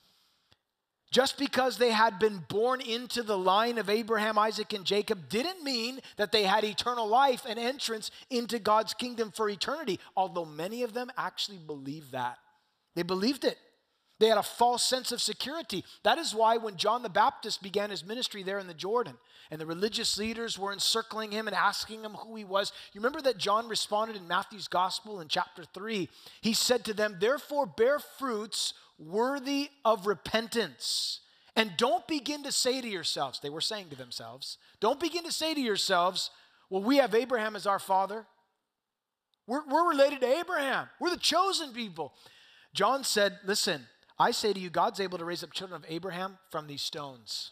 Just 1.12 1.38
because 1.38 1.78
they 1.78 1.92
had 1.92 2.18
been 2.18 2.42
born 2.48 2.80
into 2.80 3.22
the 3.22 3.38
line 3.38 3.78
of 3.78 3.88
Abraham, 3.88 4.36
Isaac, 4.36 4.72
and 4.72 4.84
Jacob 4.84 5.28
didn't 5.28 5.62
mean 5.62 6.00
that 6.16 6.32
they 6.32 6.42
had 6.42 6.64
eternal 6.64 7.06
life 7.06 7.46
and 7.48 7.56
entrance 7.56 8.10
into 8.30 8.58
God's 8.58 8.94
kingdom 8.94 9.30
for 9.30 9.48
eternity, 9.48 10.00
although 10.16 10.44
many 10.44 10.82
of 10.82 10.92
them 10.92 11.12
actually 11.16 11.58
believed 11.58 12.10
that. 12.12 12.38
They 12.96 13.04
believed 13.04 13.44
it. 13.44 13.58
They 14.24 14.30
had 14.30 14.38
a 14.38 14.42
false 14.42 14.82
sense 14.82 15.12
of 15.12 15.20
security. 15.20 15.84
That 16.02 16.16
is 16.16 16.34
why 16.34 16.56
when 16.56 16.78
John 16.78 17.02
the 17.02 17.10
Baptist 17.10 17.62
began 17.62 17.90
his 17.90 18.06
ministry 18.06 18.42
there 18.42 18.58
in 18.58 18.66
the 18.66 18.72
Jordan 18.72 19.18
and 19.50 19.60
the 19.60 19.66
religious 19.66 20.16
leaders 20.16 20.58
were 20.58 20.72
encircling 20.72 21.30
him 21.30 21.46
and 21.46 21.54
asking 21.54 22.02
him 22.02 22.12
who 22.12 22.34
he 22.34 22.42
was, 22.42 22.72
you 22.94 23.02
remember 23.02 23.20
that 23.20 23.36
John 23.36 23.68
responded 23.68 24.16
in 24.16 24.26
Matthew's 24.26 24.66
gospel 24.66 25.20
in 25.20 25.28
chapter 25.28 25.64
3. 25.74 26.08
He 26.40 26.54
said 26.54 26.86
to 26.86 26.94
them, 26.94 27.18
Therefore, 27.20 27.66
bear 27.66 27.98
fruits 27.98 28.72
worthy 28.98 29.68
of 29.84 30.06
repentance. 30.06 31.20
And 31.54 31.72
don't 31.76 32.08
begin 32.08 32.44
to 32.44 32.50
say 32.50 32.80
to 32.80 32.88
yourselves, 32.88 33.40
they 33.40 33.50
were 33.50 33.60
saying 33.60 33.90
to 33.90 33.96
themselves, 33.96 34.56
don't 34.80 35.00
begin 35.00 35.24
to 35.24 35.32
say 35.32 35.52
to 35.52 35.60
yourselves, 35.60 36.30
Well, 36.70 36.82
we 36.82 36.96
have 36.96 37.14
Abraham 37.14 37.56
as 37.56 37.66
our 37.66 37.78
father. 37.78 38.24
We're, 39.46 39.66
we're 39.66 39.90
related 39.90 40.22
to 40.22 40.38
Abraham, 40.38 40.88
we're 40.98 41.10
the 41.10 41.18
chosen 41.18 41.74
people. 41.74 42.14
John 42.72 43.04
said, 43.04 43.38
Listen, 43.44 43.86
I 44.18 44.30
say 44.30 44.52
to 44.52 44.60
you, 44.60 44.70
God's 44.70 45.00
able 45.00 45.18
to 45.18 45.24
raise 45.24 45.42
up 45.42 45.52
children 45.52 45.82
of 45.82 45.90
Abraham 45.90 46.38
from 46.50 46.66
these 46.66 46.82
stones. 46.82 47.50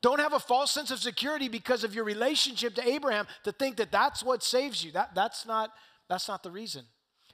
Don't 0.00 0.18
have 0.18 0.32
a 0.32 0.40
false 0.40 0.72
sense 0.72 0.90
of 0.90 0.98
security 0.98 1.48
because 1.48 1.84
of 1.84 1.94
your 1.94 2.04
relationship 2.04 2.74
to 2.74 2.88
Abraham 2.88 3.26
to 3.44 3.52
think 3.52 3.76
that 3.76 3.92
that's 3.92 4.22
what 4.24 4.42
saves 4.42 4.82
you. 4.82 4.90
That, 4.92 5.14
that's, 5.14 5.46
not, 5.46 5.70
that's 6.08 6.26
not 6.26 6.42
the 6.42 6.50
reason. 6.50 6.84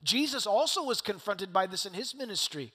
Jesus 0.03 0.47
also 0.47 0.85
was 0.85 1.01
confronted 1.01 1.53
by 1.53 1.67
this 1.67 1.87
in 1.87 1.95
his 1.95 2.15
ministry. 2.15 2.73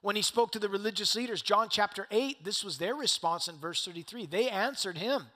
When 0.00 0.16
he 0.16 0.22
spoke 0.22 0.52
to 0.52 0.58
the 0.58 0.68
religious 0.68 1.14
leaders, 1.14 1.42
John 1.42 1.68
chapter 1.70 2.06
8, 2.10 2.44
this 2.44 2.64
was 2.64 2.78
their 2.78 2.94
response 2.94 3.48
in 3.48 3.56
verse 3.56 3.84
33. 3.84 4.26
They 4.26 4.48
answered 4.48 4.96
him, 4.96 5.26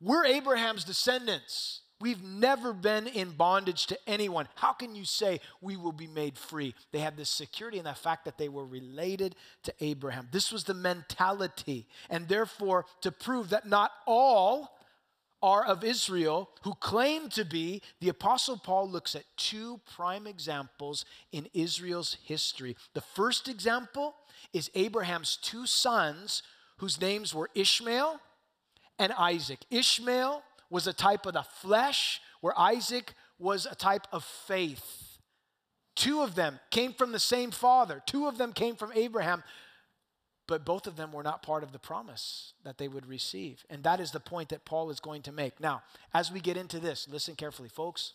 We're 0.00 0.24
Abraham's 0.24 0.84
descendants. 0.84 1.82
We've 2.04 2.22
never 2.22 2.74
been 2.74 3.06
in 3.06 3.30
bondage 3.30 3.86
to 3.86 3.98
anyone. 4.06 4.46
How 4.56 4.74
can 4.74 4.94
you 4.94 5.06
say 5.06 5.40
we 5.62 5.78
will 5.78 5.90
be 5.90 6.06
made 6.06 6.36
free? 6.36 6.74
They 6.92 6.98
had 6.98 7.16
this 7.16 7.30
security 7.30 7.78
in 7.78 7.86
the 7.86 7.94
fact 7.94 8.26
that 8.26 8.36
they 8.36 8.50
were 8.50 8.66
related 8.66 9.36
to 9.62 9.72
Abraham. 9.80 10.28
This 10.30 10.52
was 10.52 10.64
the 10.64 10.74
mentality. 10.74 11.86
And 12.10 12.28
therefore, 12.28 12.84
to 13.00 13.10
prove 13.10 13.48
that 13.48 13.66
not 13.66 13.90
all 14.06 14.76
are 15.42 15.64
of 15.64 15.82
Israel 15.82 16.50
who 16.60 16.74
claim 16.74 17.30
to 17.30 17.42
be, 17.46 17.80
the 18.00 18.10
Apostle 18.10 18.58
Paul 18.58 18.90
looks 18.90 19.14
at 19.14 19.24
two 19.38 19.80
prime 19.96 20.26
examples 20.26 21.06
in 21.32 21.48
Israel's 21.54 22.18
history. 22.22 22.76
The 22.92 23.00
first 23.00 23.48
example 23.48 24.14
is 24.52 24.70
Abraham's 24.74 25.38
two 25.40 25.64
sons 25.64 26.42
whose 26.76 27.00
names 27.00 27.34
were 27.34 27.48
Ishmael 27.54 28.20
and 28.98 29.10
Isaac. 29.14 29.60
Ishmael 29.70 30.42
was 30.74 30.88
a 30.88 30.92
type 30.92 31.24
of 31.24 31.34
the 31.34 31.44
flesh, 31.44 32.20
where 32.40 32.58
Isaac 32.58 33.14
was 33.38 33.64
a 33.64 33.76
type 33.76 34.08
of 34.10 34.24
faith. 34.24 35.20
Two 35.94 36.20
of 36.20 36.34
them 36.34 36.58
came 36.72 36.92
from 36.92 37.12
the 37.12 37.20
same 37.20 37.52
father, 37.52 38.02
two 38.06 38.26
of 38.26 38.38
them 38.38 38.52
came 38.52 38.74
from 38.74 38.90
Abraham, 38.92 39.44
but 40.48 40.64
both 40.64 40.88
of 40.88 40.96
them 40.96 41.12
were 41.12 41.22
not 41.22 41.44
part 41.44 41.62
of 41.62 41.70
the 41.70 41.78
promise 41.78 42.54
that 42.64 42.76
they 42.76 42.88
would 42.88 43.06
receive. 43.06 43.64
And 43.70 43.84
that 43.84 44.00
is 44.00 44.10
the 44.10 44.18
point 44.18 44.48
that 44.48 44.64
Paul 44.64 44.90
is 44.90 44.98
going 44.98 45.22
to 45.22 45.32
make. 45.32 45.60
Now, 45.60 45.84
as 46.12 46.32
we 46.32 46.40
get 46.40 46.56
into 46.56 46.80
this, 46.80 47.06
listen 47.08 47.36
carefully, 47.36 47.68
folks. 47.68 48.12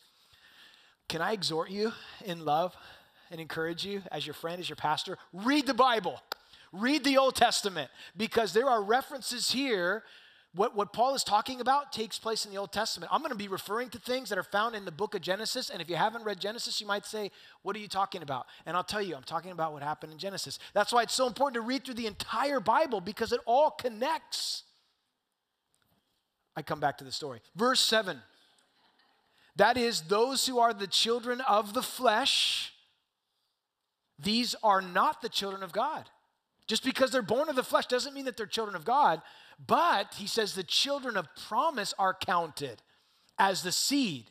Can 1.07 1.21
I 1.21 1.31
exhort 1.31 1.69
you 1.69 1.93
in 2.25 2.43
love 2.43 2.75
and 3.31 3.39
encourage 3.39 3.85
you 3.85 4.01
as 4.11 4.27
your 4.27 4.33
friend, 4.33 4.59
as 4.59 4.67
your 4.67 4.75
pastor? 4.75 5.17
Read 5.31 5.65
the 5.65 5.73
Bible. 5.73 6.21
Read 6.73 7.05
the 7.05 7.17
Old 7.17 7.35
Testament 7.37 7.89
because 8.17 8.51
there 8.51 8.67
are 8.67 8.83
references 8.83 9.49
here 9.51 10.03
what, 10.55 10.75
what 10.75 10.93
Paul 10.93 11.13
is 11.13 11.23
talking 11.23 11.61
about 11.61 11.91
takes 11.91 12.17
place 12.17 12.43
in 12.43 12.51
the 12.51 12.57
Old 12.57 12.71
Testament. 12.71 13.11
I'm 13.13 13.21
going 13.21 13.31
to 13.31 13.37
be 13.37 13.47
referring 13.47 13.89
to 13.89 13.99
things 13.99 14.29
that 14.29 14.37
are 14.37 14.43
found 14.43 14.75
in 14.75 14.83
the 14.83 14.91
book 14.91 15.13
of 15.13 15.21
Genesis. 15.21 15.69
And 15.69 15.81
if 15.81 15.89
you 15.89 15.95
haven't 15.95 16.23
read 16.23 16.39
Genesis, 16.39 16.81
you 16.81 16.87
might 16.87 17.05
say, 17.05 17.29
What 17.61 17.75
are 17.75 17.79
you 17.79 17.87
talking 17.87 18.23
about? 18.23 18.47
And 18.65 18.75
I'll 18.75 18.83
tell 18.83 19.01
you, 19.01 19.15
I'm 19.15 19.23
talking 19.23 19.51
about 19.51 19.73
what 19.73 19.83
happened 19.83 20.11
in 20.11 20.17
Genesis. 20.17 20.57
That's 20.73 20.91
why 20.91 21.03
it's 21.03 21.13
so 21.13 21.27
important 21.27 21.55
to 21.55 21.61
read 21.61 21.85
through 21.85 21.95
the 21.95 22.07
entire 22.07 22.59
Bible 22.59 22.99
because 22.99 23.31
it 23.31 23.41
all 23.45 23.69
connects. 23.69 24.63
I 26.55 26.63
come 26.63 26.79
back 26.79 26.97
to 26.97 27.03
the 27.03 27.11
story. 27.11 27.41
Verse 27.55 27.79
7 27.79 28.19
that 29.59 29.75
is, 29.75 30.03
those 30.03 30.47
who 30.47 30.59
are 30.59 30.73
the 30.73 30.87
children 30.87 31.41
of 31.41 31.73
the 31.73 31.81
flesh, 31.81 32.73
these 34.17 34.55
are 34.63 34.81
not 34.81 35.21
the 35.21 35.27
children 35.27 35.63
of 35.63 35.73
God. 35.73 36.09
Just 36.69 36.83
because 36.83 37.09
they're 37.09 37.23
born 37.23 37.49
of 37.49 37.55
the 37.55 37.63
flesh 37.63 37.87
doesn't 37.87 38.13
mean 38.13 38.25
that 38.25 38.37
they're 38.37 38.45
children 38.45 38.75
of 38.75 38.85
God. 38.85 39.23
But 39.65 40.13
he 40.13 40.27
says 40.27 40.53
the 40.53 40.63
children 40.63 41.17
of 41.17 41.27
promise 41.47 41.95
are 41.97 42.13
counted 42.13 42.83
as 43.39 43.63
the 43.63 43.71
seed. 43.71 44.25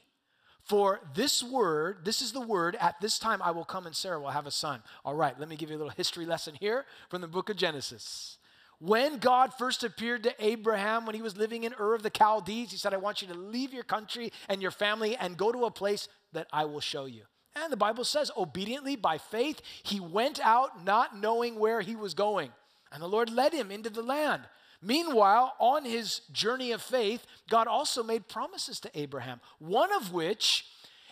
For 0.62 1.00
this 1.14 1.42
word, 1.42 2.04
this 2.04 2.22
is 2.22 2.30
the 2.30 2.40
word, 2.40 2.76
at 2.80 3.00
this 3.00 3.18
time 3.18 3.42
I 3.42 3.50
will 3.50 3.64
come 3.64 3.86
and 3.86 3.96
Sarah 3.96 4.20
will 4.20 4.28
have 4.30 4.46
a 4.46 4.52
son. 4.52 4.84
All 5.04 5.16
right, 5.16 5.38
let 5.40 5.48
me 5.48 5.56
give 5.56 5.68
you 5.68 5.76
a 5.76 5.78
little 5.78 5.92
history 5.96 6.26
lesson 6.26 6.54
here 6.60 6.84
from 7.10 7.22
the 7.22 7.26
book 7.26 7.50
of 7.50 7.56
Genesis. 7.56 8.38
When 8.78 9.18
God 9.18 9.52
first 9.52 9.82
appeared 9.82 10.22
to 10.22 10.34
Abraham 10.38 11.06
when 11.06 11.16
he 11.16 11.22
was 11.22 11.36
living 11.36 11.64
in 11.64 11.74
Ur 11.80 11.94
of 11.94 12.04
the 12.04 12.12
Chaldees, 12.16 12.70
he 12.70 12.76
said, 12.76 12.94
I 12.94 12.98
want 12.98 13.20
you 13.20 13.26
to 13.28 13.34
leave 13.34 13.74
your 13.74 13.82
country 13.82 14.32
and 14.48 14.62
your 14.62 14.70
family 14.70 15.16
and 15.16 15.36
go 15.36 15.50
to 15.50 15.64
a 15.64 15.72
place 15.72 16.06
that 16.32 16.46
I 16.52 16.66
will 16.66 16.78
show 16.78 17.06
you. 17.06 17.24
And 17.64 17.72
the 17.72 17.76
Bible 17.76 18.04
says, 18.04 18.30
obediently, 18.36 18.96
by 18.96 19.18
faith, 19.18 19.60
he 19.82 20.00
went 20.00 20.40
out 20.40 20.84
not 20.84 21.16
knowing 21.16 21.58
where 21.58 21.80
he 21.80 21.96
was 21.96 22.14
going. 22.14 22.50
And 22.92 23.02
the 23.02 23.08
Lord 23.08 23.30
led 23.30 23.52
him 23.52 23.70
into 23.70 23.90
the 23.90 24.02
land. 24.02 24.42
Meanwhile, 24.80 25.54
on 25.58 25.84
his 25.84 26.20
journey 26.32 26.72
of 26.72 26.80
faith, 26.80 27.26
God 27.50 27.66
also 27.66 28.02
made 28.02 28.28
promises 28.28 28.78
to 28.80 28.98
Abraham, 28.98 29.40
one 29.58 29.92
of 29.92 30.12
which 30.12 30.66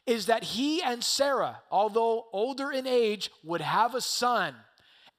is 0.06 0.26
that 0.26 0.44
he 0.44 0.80
and 0.82 1.02
Sarah, 1.02 1.60
although 1.70 2.26
older 2.32 2.70
in 2.70 2.86
age, 2.86 3.30
would 3.42 3.60
have 3.60 3.94
a 3.94 4.00
son. 4.00 4.54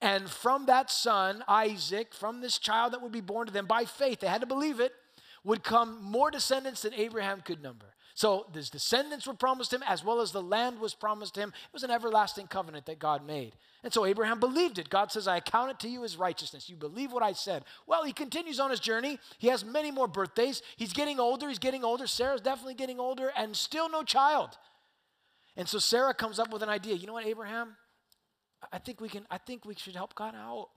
And 0.00 0.30
from 0.30 0.66
that 0.66 0.90
son, 0.90 1.44
Isaac, 1.46 2.14
from 2.14 2.40
this 2.40 2.58
child 2.58 2.92
that 2.92 3.02
would 3.02 3.12
be 3.12 3.20
born 3.20 3.46
to 3.48 3.52
them 3.52 3.66
by 3.66 3.84
faith, 3.84 4.20
they 4.20 4.28
had 4.28 4.40
to 4.40 4.46
believe 4.46 4.80
it, 4.80 4.92
would 5.44 5.62
come 5.62 6.02
more 6.02 6.30
descendants 6.30 6.82
than 6.82 6.94
Abraham 6.94 7.42
could 7.42 7.62
number. 7.62 7.86
So 8.18 8.46
his 8.52 8.68
descendants 8.68 9.28
were 9.28 9.32
promised 9.32 9.72
him 9.72 9.84
as 9.86 10.04
well 10.04 10.20
as 10.20 10.32
the 10.32 10.42
land 10.42 10.80
was 10.80 10.92
promised 10.92 11.36
him. 11.36 11.50
It 11.50 11.72
was 11.72 11.84
an 11.84 11.92
everlasting 11.92 12.48
covenant 12.48 12.86
that 12.86 12.98
God 12.98 13.24
made. 13.24 13.54
And 13.84 13.92
so 13.92 14.04
Abraham 14.04 14.40
believed 14.40 14.80
it. 14.80 14.90
God 14.90 15.12
says, 15.12 15.28
I 15.28 15.36
account 15.36 15.70
it 15.70 15.78
to 15.78 15.88
you 15.88 16.02
as 16.02 16.16
righteousness. 16.16 16.68
You 16.68 16.74
believe 16.74 17.12
what 17.12 17.22
I 17.22 17.32
said. 17.32 17.64
Well, 17.86 18.02
he 18.02 18.12
continues 18.12 18.58
on 18.58 18.70
his 18.70 18.80
journey. 18.80 19.20
He 19.38 19.46
has 19.46 19.64
many 19.64 19.92
more 19.92 20.08
birthdays. 20.08 20.62
He's 20.76 20.92
getting 20.92 21.20
older. 21.20 21.48
He's 21.48 21.60
getting 21.60 21.84
older. 21.84 22.08
Sarah's 22.08 22.40
definitely 22.40 22.74
getting 22.74 22.98
older 22.98 23.30
and 23.36 23.54
still 23.54 23.88
no 23.88 24.02
child. 24.02 24.58
And 25.56 25.68
so 25.68 25.78
Sarah 25.78 26.12
comes 26.12 26.40
up 26.40 26.52
with 26.52 26.64
an 26.64 26.68
idea. 26.68 26.96
You 26.96 27.06
know 27.06 27.12
what, 27.12 27.24
Abraham? 27.24 27.76
I 28.72 28.78
think 28.78 29.00
we 29.00 29.08
can, 29.08 29.26
I 29.30 29.38
think 29.38 29.64
we 29.64 29.76
should 29.76 29.94
help 29.94 30.16
God 30.16 30.34
out. 30.34 30.70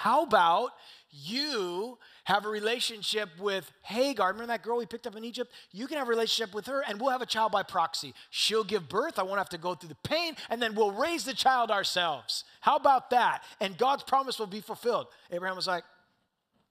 How 0.00 0.22
about 0.22 0.70
you 1.10 1.98
have 2.24 2.46
a 2.46 2.48
relationship 2.48 3.28
with 3.38 3.70
Hagar? 3.82 4.28
Remember 4.28 4.46
that 4.46 4.62
girl 4.62 4.78
we 4.78 4.86
picked 4.86 5.06
up 5.06 5.14
in 5.14 5.24
Egypt? 5.24 5.52
You 5.72 5.86
can 5.86 5.98
have 5.98 6.06
a 6.06 6.10
relationship 6.10 6.54
with 6.54 6.68
her 6.68 6.82
and 6.88 6.98
we'll 6.98 7.10
have 7.10 7.20
a 7.20 7.26
child 7.26 7.52
by 7.52 7.64
proxy. 7.64 8.14
She'll 8.30 8.64
give 8.64 8.88
birth. 8.88 9.18
I 9.18 9.24
won't 9.24 9.36
have 9.36 9.50
to 9.50 9.58
go 9.58 9.74
through 9.74 9.90
the 9.90 10.08
pain 10.08 10.36
and 10.48 10.62
then 10.62 10.74
we'll 10.74 10.92
raise 10.92 11.24
the 11.24 11.34
child 11.34 11.70
ourselves. 11.70 12.44
How 12.62 12.76
about 12.76 13.10
that? 13.10 13.42
And 13.60 13.76
God's 13.76 14.02
promise 14.02 14.38
will 14.38 14.46
be 14.46 14.62
fulfilled. 14.62 15.08
Abraham 15.30 15.54
was 15.54 15.66
like, 15.66 15.84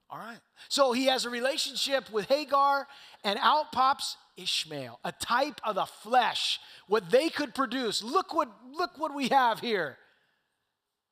all 0.10 0.18
right. 0.18 0.39
So 0.68 0.92
he 0.92 1.06
has 1.06 1.26
a 1.26 1.30
relationship 1.30 2.12
with 2.12 2.26
Hagar 2.30 2.88
and 3.24 3.38
out 3.44 3.72
pops 3.72 4.18
Ishmael, 4.38 5.00
a 5.06 5.12
type 5.12 5.62
of 5.63 5.76
the 5.76 5.86
flesh, 5.86 6.60
what 6.88 7.12
they 7.12 7.30
could 7.30 7.54
produce. 7.54 8.02
Look 8.02 8.34
what, 8.34 8.50
look 8.72 8.98
what 8.98 9.13
we 9.13 9.28
have 9.28 9.60
here. 9.60 10.00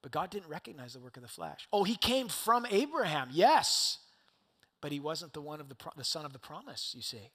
But 0.02 0.12
God 0.12 0.30
didn't 0.30 0.50
recognize 0.50 0.94
the 0.94 1.00
work 1.00 1.18
of 1.18 1.24
the 1.24 1.30
flesh. 1.30 1.68
Oh, 1.74 1.84
he 1.84 1.96
came 1.96 2.28
from 2.28 2.66
Abraham, 2.70 3.30
yes, 3.32 4.00
but 4.82 4.92
he 4.92 5.00
wasn't 5.00 5.34
the 5.34 5.42
one 5.42 5.60
of 5.60 5.70
the, 5.70 5.76
the 5.96 6.04
son 6.04 6.26
of 6.26 6.34
the 6.34 6.40
promise, 6.40 6.94
you 6.96 7.02
see. 7.02 7.32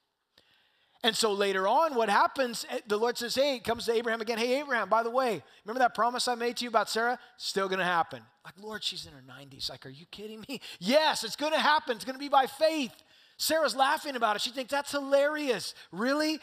And 1.04 1.16
so 1.16 1.32
later 1.32 1.66
on, 1.66 1.96
what 1.96 2.08
happens, 2.08 2.64
eh, 2.70 2.78
the 2.86 2.96
Lord 2.96 3.18
says, 3.18 3.34
Hey, 3.34 3.58
comes 3.58 3.86
to 3.86 3.92
Abraham 3.92 4.20
again. 4.20 4.38
Hey, 4.38 4.60
Abraham, 4.60 4.88
by 4.88 5.02
the 5.02 5.10
way, 5.10 5.42
remember 5.64 5.80
that 5.80 5.94
promise 5.94 6.28
I 6.28 6.36
made 6.36 6.58
to 6.58 6.64
you 6.64 6.68
about 6.68 6.88
Sarah? 6.88 7.18
Still 7.38 7.68
gonna 7.68 7.84
happen. 7.84 8.22
Like, 8.44 8.54
Lord, 8.60 8.84
she's 8.84 9.06
in 9.06 9.12
her 9.12 9.22
90s. 9.28 9.68
Like, 9.68 9.84
are 9.84 9.90
you 9.90 10.06
kidding 10.06 10.44
me? 10.48 10.60
Yes, 10.78 11.24
it's 11.24 11.36
gonna 11.36 11.58
happen. 11.58 11.96
It's 11.96 12.04
gonna 12.04 12.18
be 12.18 12.28
by 12.28 12.46
faith. 12.46 12.94
Sarah's 13.42 13.74
laughing 13.74 14.14
about 14.14 14.36
it. 14.36 14.42
She 14.42 14.50
thinks 14.50 14.70
that's 14.70 14.92
hilarious. 14.92 15.74
Really? 15.90 16.38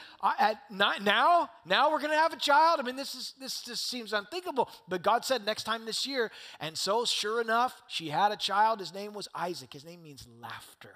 now? 0.69 1.49
Now 1.65 1.91
we're 1.91 1.99
going 1.99 2.11
to 2.11 2.17
have 2.17 2.33
a 2.33 2.37
child? 2.37 2.81
I 2.81 2.83
mean, 2.83 2.97
this 2.97 3.15
is 3.15 3.33
this 3.39 3.61
just 3.61 3.89
seems 3.89 4.11
unthinkable. 4.11 4.69
But 4.85 5.01
God 5.01 5.23
said 5.23 5.45
next 5.45 5.63
time 5.63 5.85
this 5.85 6.05
year. 6.05 6.29
And 6.59 6.77
so, 6.77 7.05
sure 7.05 7.39
enough, 7.39 7.81
she 7.87 8.09
had 8.09 8.33
a 8.33 8.35
child. 8.35 8.81
His 8.81 8.93
name 8.93 9.13
was 9.13 9.29
Isaac. 9.33 9.71
His 9.71 9.85
name 9.85 10.03
means 10.03 10.27
laughter. 10.41 10.91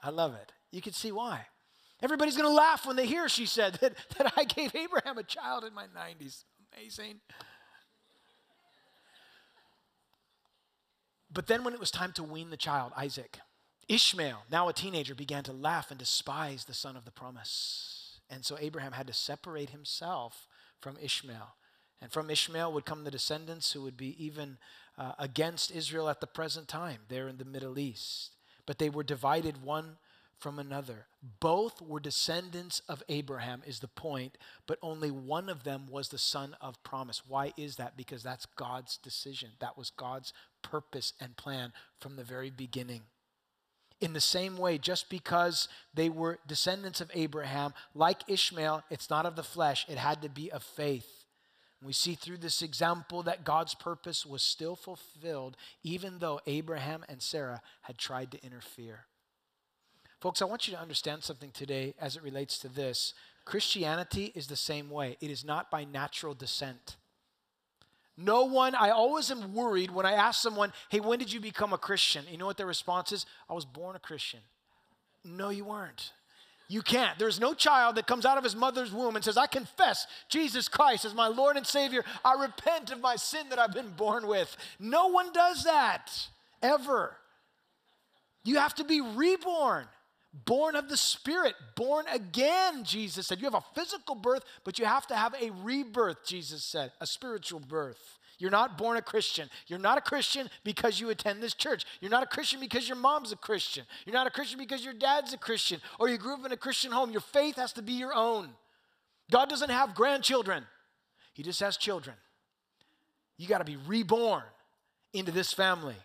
I 0.00 0.10
love 0.10 0.34
it. 0.34 0.52
You 0.70 0.80
can 0.80 0.92
see 0.92 1.10
why. 1.10 1.46
Everybody's 2.00 2.36
going 2.36 2.48
to 2.48 2.54
laugh 2.54 2.86
when 2.86 2.94
they 2.94 3.06
hear, 3.06 3.28
she 3.28 3.46
said, 3.46 3.74
that, 3.80 3.94
that 4.16 4.32
I 4.36 4.44
gave 4.44 4.76
Abraham 4.76 5.18
a 5.18 5.24
child 5.24 5.64
in 5.64 5.74
my 5.74 5.86
90s. 5.86 6.44
Amazing. 6.72 7.16
But 11.32 11.48
then, 11.48 11.64
when 11.64 11.74
it 11.74 11.80
was 11.80 11.90
time 11.90 12.12
to 12.12 12.22
wean 12.22 12.50
the 12.50 12.56
child, 12.56 12.92
Isaac, 12.96 13.40
Ishmael, 13.90 14.44
now 14.52 14.68
a 14.68 14.72
teenager, 14.72 15.16
began 15.16 15.42
to 15.42 15.52
laugh 15.52 15.90
and 15.90 15.98
despise 15.98 16.64
the 16.64 16.74
son 16.74 16.96
of 16.96 17.04
the 17.04 17.10
promise. 17.10 18.20
And 18.30 18.44
so 18.44 18.56
Abraham 18.60 18.92
had 18.92 19.08
to 19.08 19.12
separate 19.12 19.70
himself 19.70 20.46
from 20.80 20.96
Ishmael. 21.02 21.56
And 22.00 22.12
from 22.12 22.30
Ishmael 22.30 22.72
would 22.72 22.84
come 22.84 23.02
the 23.02 23.10
descendants 23.10 23.72
who 23.72 23.82
would 23.82 23.96
be 23.96 24.14
even 24.24 24.58
uh, 24.96 25.12
against 25.18 25.72
Israel 25.72 26.08
at 26.08 26.20
the 26.20 26.28
present 26.28 26.68
time, 26.68 27.00
there 27.08 27.26
in 27.26 27.38
the 27.38 27.44
Middle 27.44 27.80
East. 27.80 28.36
But 28.64 28.78
they 28.78 28.90
were 28.90 29.02
divided 29.02 29.64
one 29.64 29.96
from 30.38 30.60
another. 30.60 31.06
Both 31.40 31.82
were 31.82 31.98
descendants 31.98 32.82
of 32.88 33.02
Abraham, 33.08 33.60
is 33.66 33.80
the 33.80 33.88
point, 33.88 34.38
but 34.68 34.78
only 34.82 35.10
one 35.10 35.48
of 35.48 35.64
them 35.64 35.88
was 35.90 36.10
the 36.10 36.16
son 36.16 36.56
of 36.60 36.80
promise. 36.84 37.22
Why 37.26 37.52
is 37.56 37.74
that? 37.74 37.96
Because 37.96 38.22
that's 38.22 38.46
God's 38.46 38.98
decision. 38.98 39.50
That 39.58 39.76
was 39.76 39.90
God's 39.90 40.32
purpose 40.62 41.12
and 41.20 41.36
plan 41.36 41.72
from 41.98 42.14
the 42.14 42.24
very 42.24 42.50
beginning. 42.50 43.02
In 44.00 44.12
the 44.14 44.20
same 44.20 44.56
way, 44.56 44.78
just 44.78 45.10
because 45.10 45.68
they 45.92 46.08
were 46.08 46.38
descendants 46.46 47.00
of 47.00 47.10
Abraham, 47.14 47.74
like 47.94 48.28
Ishmael, 48.28 48.82
it's 48.90 49.10
not 49.10 49.26
of 49.26 49.36
the 49.36 49.42
flesh, 49.42 49.84
it 49.88 49.98
had 49.98 50.22
to 50.22 50.28
be 50.28 50.50
of 50.50 50.62
faith. 50.62 51.24
We 51.82 51.92
see 51.92 52.14
through 52.14 52.38
this 52.38 52.60
example 52.60 53.22
that 53.22 53.44
God's 53.44 53.74
purpose 53.74 54.26
was 54.26 54.42
still 54.42 54.76
fulfilled, 54.76 55.56
even 55.82 56.18
though 56.18 56.40
Abraham 56.46 57.04
and 57.08 57.22
Sarah 57.22 57.62
had 57.82 57.96
tried 57.96 58.30
to 58.32 58.44
interfere. 58.44 59.06
Folks, 60.20 60.42
I 60.42 60.44
want 60.44 60.68
you 60.68 60.74
to 60.74 60.80
understand 60.80 61.22
something 61.22 61.50
today 61.50 61.94
as 61.98 62.16
it 62.16 62.22
relates 62.22 62.58
to 62.58 62.68
this. 62.68 63.14
Christianity 63.46 64.32
is 64.34 64.48
the 64.48 64.56
same 64.56 64.90
way, 64.90 65.16
it 65.20 65.30
is 65.30 65.44
not 65.44 65.70
by 65.70 65.84
natural 65.84 66.34
descent. 66.34 66.96
No 68.22 68.44
one, 68.44 68.74
I 68.74 68.90
always 68.90 69.30
am 69.30 69.54
worried 69.54 69.90
when 69.90 70.04
I 70.04 70.12
ask 70.12 70.42
someone, 70.42 70.72
hey, 70.90 71.00
when 71.00 71.18
did 71.18 71.32
you 71.32 71.40
become 71.40 71.72
a 71.72 71.78
Christian? 71.78 72.24
You 72.30 72.36
know 72.36 72.44
what 72.44 72.58
their 72.58 72.66
response 72.66 73.12
is? 73.12 73.24
I 73.48 73.54
was 73.54 73.64
born 73.64 73.96
a 73.96 73.98
Christian. 73.98 74.40
No, 75.24 75.48
you 75.48 75.64
weren't. 75.64 76.12
You 76.68 76.82
can't. 76.82 77.18
There's 77.18 77.40
no 77.40 77.54
child 77.54 77.96
that 77.96 78.06
comes 78.06 78.26
out 78.26 78.36
of 78.36 78.44
his 78.44 78.54
mother's 78.54 78.92
womb 78.92 79.16
and 79.16 79.24
says, 79.24 79.38
I 79.38 79.46
confess 79.46 80.06
Jesus 80.28 80.68
Christ 80.68 81.04
as 81.04 81.14
my 81.14 81.28
Lord 81.28 81.56
and 81.56 81.66
Savior. 81.66 82.04
I 82.24 82.34
repent 82.34 82.92
of 82.92 83.00
my 83.00 83.16
sin 83.16 83.48
that 83.48 83.58
I've 83.58 83.72
been 83.72 83.90
born 83.96 84.26
with. 84.26 84.54
No 84.78 85.08
one 85.08 85.32
does 85.32 85.64
that, 85.64 86.12
ever. 86.62 87.16
You 88.44 88.58
have 88.58 88.74
to 88.76 88.84
be 88.84 89.00
reborn, 89.00 89.86
born 90.32 90.76
of 90.76 90.88
the 90.88 90.96
Spirit, 90.96 91.54
born 91.76 92.06
again, 92.12 92.84
Jesus 92.84 93.26
said. 93.26 93.38
You 93.38 93.44
have 93.44 93.54
a 93.54 93.64
physical 93.74 94.14
birth, 94.14 94.44
but 94.64 94.78
you 94.78 94.84
have 94.84 95.06
to 95.08 95.16
have 95.16 95.34
a 95.40 95.50
rebirth, 95.50 96.24
Jesus 96.24 96.62
said, 96.62 96.92
a 97.00 97.06
spiritual 97.06 97.60
birth. 97.60 98.18
You're 98.38 98.50
not 98.50 98.78
born 98.78 98.96
a 98.96 99.02
Christian. 99.02 99.50
You're 99.66 99.78
not 99.78 99.98
a 99.98 100.00
Christian 100.00 100.48
because 100.64 100.98
you 100.98 101.10
attend 101.10 101.42
this 101.42 101.52
church. 101.52 101.84
You're 102.00 102.10
not 102.10 102.22
a 102.22 102.26
Christian 102.26 102.58
because 102.58 102.88
your 102.88 102.96
mom's 102.96 103.32
a 103.32 103.36
Christian. 103.36 103.84
You're 104.06 104.14
not 104.14 104.26
a 104.26 104.30
Christian 104.30 104.58
because 104.58 104.82
your 104.82 104.94
dad's 104.94 105.34
a 105.34 105.38
Christian 105.38 105.78
or 105.98 106.08
you 106.08 106.16
grew 106.16 106.34
up 106.34 106.46
in 106.46 106.50
a 106.50 106.56
Christian 106.56 106.90
home. 106.90 107.10
Your 107.10 107.20
faith 107.20 107.56
has 107.56 107.74
to 107.74 107.82
be 107.82 107.92
your 107.92 108.14
own. 108.14 108.48
God 109.30 109.50
doesn't 109.50 109.70
have 109.70 109.94
grandchildren, 109.94 110.64
He 111.34 111.42
just 111.42 111.60
has 111.60 111.76
children. 111.76 112.16
You 113.36 113.46
got 113.46 113.58
to 113.58 113.64
be 113.64 113.76
reborn 113.76 114.42
into 115.12 115.32
this 115.32 115.52
family. 115.52 115.96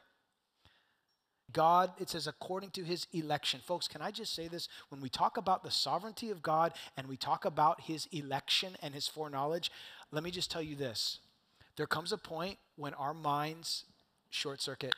God, 1.52 1.92
it 2.00 2.10
says, 2.10 2.28
according 2.28 2.72
to 2.72 2.84
his 2.84 3.08
election. 3.14 3.62
Folks, 3.66 3.88
can 3.88 4.02
I 4.02 4.12
just 4.12 4.34
say 4.34 4.48
this? 4.48 4.68
When 4.90 5.00
we 5.00 5.10
talk 5.10 5.38
about 5.38 5.64
the 5.64 5.72
sovereignty 5.72 6.32
of 6.32 6.42
God 6.42 6.74
and 6.98 7.08
we 7.08 7.18
talk 7.18 7.46
about 7.46 7.82
his 7.82 8.08
election 8.12 8.76
and 8.82 8.94
his 8.94 9.08
foreknowledge, 9.08 9.72
let 10.12 10.24
me 10.24 10.32
just 10.32 10.52
tell 10.52 10.62
you 10.62 10.76
this 10.76 11.20
there 11.78 11.88
comes 11.88 12.12
a 12.12 12.18
point 12.18 12.58
when 12.78 12.94
our 12.96 13.14
minds 13.14 13.86
short 14.30 14.62
circuit. 14.62 14.96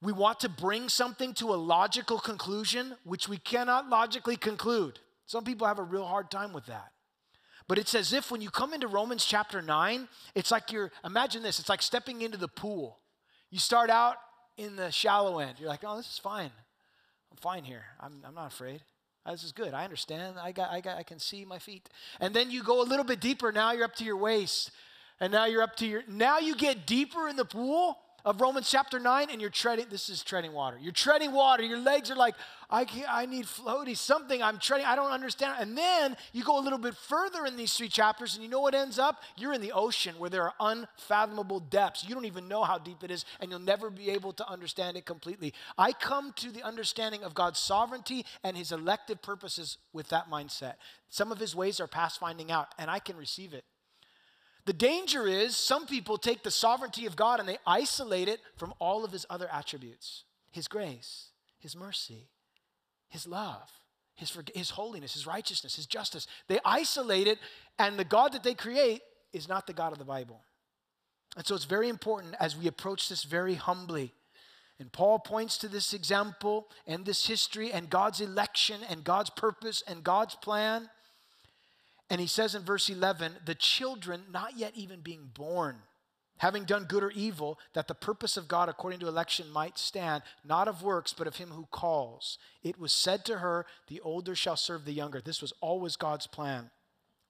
We 0.00 0.12
want 0.12 0.40
to 0.40 0.48
bring 0.48 0.88
something 0.88 1.34
to 1.34 1.52
a 1.52 1.56
logical 1.56 2.18
conclusion, 2.18 2.94
which 3.04 3.28
we 3.28 3.38
cannot 3.38 3.88
logically 3.88 4.36
conclude. 4.36 5.00
Some 5.26 5.44
people 5.44 5.66
have 5.66 5.78
a 5.78 5.82
real 5.82 6.06
hard 6.06 6.30
time 6.30 6.52
with 6.52 6.66
that. 6.66 6.92
But 7.66 7.78
it's 7.78 7.94
as 7.94 8.12
if 8.12 8.30
when 8.30 8.40
you 8.40 8.50
come 8.50 8.72
into 8.72 8.86
Romans 8.86 9.24
chapter 9.24 9.60
9, 9.60 10.08
it's 10.34 10.50
like 10.50 10.72
you're, 10.72 10.90
imagine 11.04 11.42
this, 11.42 11.58
it's 11.58 11.68
like 11.68 11.82
stepping 11.82 12.22
into 12.22 12.38
the 12.38 12.48
pool. 12.48 12.98
You 13.50 13.58
start 13.58 13.90
out 13.90 14.16
in 14.58 14.76
the 14.76 14.90
shallow 14.90 15.38
end. 15.38 15.54
You're 15.58 15.70
like, 15.70 15.84
oh, 15.86 15.96
this 15.96 16.10
is 16.10 16.18
fine. 16.18 16.50
I'm 17.30 17.38
fine 17.38 17.64
here. 17.64 17.84
I'm, 18.00 18.20
I'm 18.26 18.34
not 18.34 18.52
afraid. 18.52 18.82
Oh, 19.24 19.32
this 19.32 19.44
is 19.44 19.52
good. 19.52 19.72
I 19.72 19.84
understand. 19.84 20.38
I, 20.38 20.52
got, 20.52 20.70
I, 20.70 20.80
got, 20.80 20.98
I 20.98 21.02
can 21.02 21.18
see 21.18 21.46
my 21.46 21.58
feet. 21.58 21.88
And 22.20 22.34
then 22.34 22.50
you 22.50 22.62
go 22.62 22.82
a 22.82 22.84
little 22.84 23.04
bit 23.04 23.20
deeper. 23.20 23.52
Now 23.52 23.72
you're 23.72 23.84
up 23.84 23.94
to 23.96 24.04
your 24.04 24.16
waist 24.16 24.70
and 25.20 25.32
now 25.32 25.46
you're 25.46 25.62
up 25.62 25.76
to 25.76 25.86
your 25.86 26.02
now 26.08 26.38
you 26.38 26.54
get 26.54 26.86
deeper 26.86 27.28
in 27.28 27.36
the 27.36 27.44
pool 27.44 27.98
of 28.28 28.42
Romans 28.42 28.70
chapter 28.70 28.98
9 28.98 29.28
and 29.30 29.40
you're 29.40 29.48
treading, 29.48 29.86
this 29.88 30.10
is 30.10 30.22
treading 30.22 30.52
water. 30.52 30.76
You're 30.78 30.92
treading 30.92 31.32
water. 31.32 31.62
Your 31.62 31.78
legs 31.78 32.10
are 32.10 32.14
like, 32.14 32.34
I, 32.68 32.86
I 33.08 33.24
need 33.24 33.46
floaty, 33.46 33.96
something 33.96 34.42
I'm 34.42 34.58
treading, 34.58 34.84
I 34.84 34.96
don't 34.96 35.12
understand. 35.12 35.56
And 35.58 35.78
then 35.78 36.14
you 36.34 36.44
go 36.44 36.58
a 36.58 36.60
little 36.60 36.78
bit 36.78 36.94
further 36.94 37.46
in 37.46 37.56
these 37.56 37.72
three 37.72 37.88
chapters 37.88 38.34
and 38.34 38.44
you 38.44 38.50
know 38.50 38.60
what 38.60 38.74
ends 38.74 38.98
up? 38.98 39.22
You're 39.38 39.54
in 39.54 39.62
the 39.62 39.72
ocean 39.72 40.14
where 40.18 40.28
there 40.28 40.42
are 40.42 40.52
unfathomable 40.60 41.60
depths. 41.60 42.04
You 42.06 42.14
don't 42.14 42.26
even 42.26 42.48
know 42.48 42.64
how 42.64 42.76
deep 42.76 43.02
it 43.02 43.10
is 43.10 43.24
and 43.40 43.50
you'll 43.50 43.60
never 43.60 43.88
be 43.88 44.10
able 44.10 44.34
to 44.34 44.46
understand 44.46 44.98
it 44.98 45.06
completely. 45.06 45.54
I 45.78 45.92
come 45.92 46.34
to 46.36 46.50
the 46.50 46.62
understanding 46.62 47.24
of 47.24 47.32
God's 47.32 47.58
sovereignty 47.58 48.26
and 48.44 48.58
his 48.58 48.72
elective 48.72 49.22
purposes 49.22 49.78
with 49.94 50.10
that 50.10 50.30
mindset. 50.30 50.74
Some 51.08 51.32
of 51.32 51.38
his 51.38 51.56
ways 51.56 51.80
are 51.80 51.86
past 51.86 52.20
finding 52.20 52.50
out 52.50 52.74
and 52.78 52.90
I 52.90 52.98
can 52.98 53.16
receive 53.16 53.54
it. 53.54 53.64
The 54.68 54.74
danger 54.74 55.26
is 55.26 55.56
some 55.56 55.86
people 55.86 56.18
take 56.18 56.42
the 56.42 56.50
sovereignty 56.50 57.06
of 57.06 57.16
God 57.16 57.40
and 57.40 57.48
they 57.48 57.56
isolate 57.66 58.28
it 58.28 58.38
from 58.58 58.74
all 58.78 59.02
of 59.02 59.12
his 59.12 59.24
other 59.30 59.48
attributes 59.50 60.24
his 60.50 60.68
grace, 60.68 61.28
his 61.58 61.74
mercy, 61.74 62.28
his 63.08 63.26
love, 63.26 63.70
his, 64.14 64.36
his 64.54 64.68
holiness, 64.68 65.14
his 65.14 65.26
righteousness, 65.26 65.76
his 65.76 65.86
justice. 65.86 66.26
They 66.48 66.58
isolate 66.66 67.26
it, 67.26 67.38
and 67.78 67.98
the 67.98 68.04
God 68.04 68.32
that 68.32 68.42
they 68.42 68.52
create 68.52 69.00
is 69.32 69.48
not 69.48 69.66
the 69.66 69.72
God 69.72 69.92
of 69.92 69.98
the 69.98 70.04
Bible. 70.04 70.42
And 71.34 71.46
so 71.46 71.54
it's 71.54 71.64
very 71.64 71.88
important 71.88 72.34
as 72.38 72.54
we 72.54 72.66
approach 72.66 73.08
this 73.08 73.24
very 73.24 73.54
humbly. 73.54 74.12
And 74.78 74.92
Paul 74.92 75.18
points 75.18 75.56
to 75.58 75.68
this 75.68 75.94
example 75.94 76.68
and 76.86 77.06
this 77.06 77.26
history 77.26 77.72
and 77.72 77.88
God's 77.88 78.20
election 78.20 78.82
and 78.90 79.02
God's 79.02 79.30
purpose 79.30 79.82
and 79.88 80.04
God's 80.04 80.34
plan. 80.34 80.90
And 82.10 82.20
he 82.20 82.26
says 82.26 82.54
in 82.54 82.62
verse 82.62 82.88
11, 82.88 83.36
the 83.44 83.54
children 83.54 84.22
not 84.32 84.56
yet 84.56 84.72
even 84.74 85.00
being 85.00 85.30
born, 85.34 85.76
having 86.38 86.64
done 86.64 86.84
good 86.84 87.02
or 87.02 87.10
evil, 87.10 87.58
that 87.74 87.86
the 87.86 87.94
purpose 87.94 88.36
of 88.36 88.48
God 88.48 88.68
according 88.68 89.00
to 89.00 89.08
election 89.08 89.50
might 89.50 89.78
stand, 89.78 90.22
not 90.44 90.68
of 90.68 90.82
works, 90.82 91.12
but 91.12 91.26
of 91.26 91.36
him 91.36 91.50
who 91.50 91.66
calls. 91.70 92.38
It 92.62 92.78
was 92.78 92.92
said 92.92 93.24
to 93.26 93.38
her, 93.38 93.66
The 93.88 94.00
older 94.00 94.34
shall 94.34 94.56
serve 94.56 94.84
the 94.84 94.92
younger. 94.92 95.20
This 95.20 95.42
was 95.42 95.52
always 95.60 95.96
God's 95.96 96.26
plan, 96.26 96.70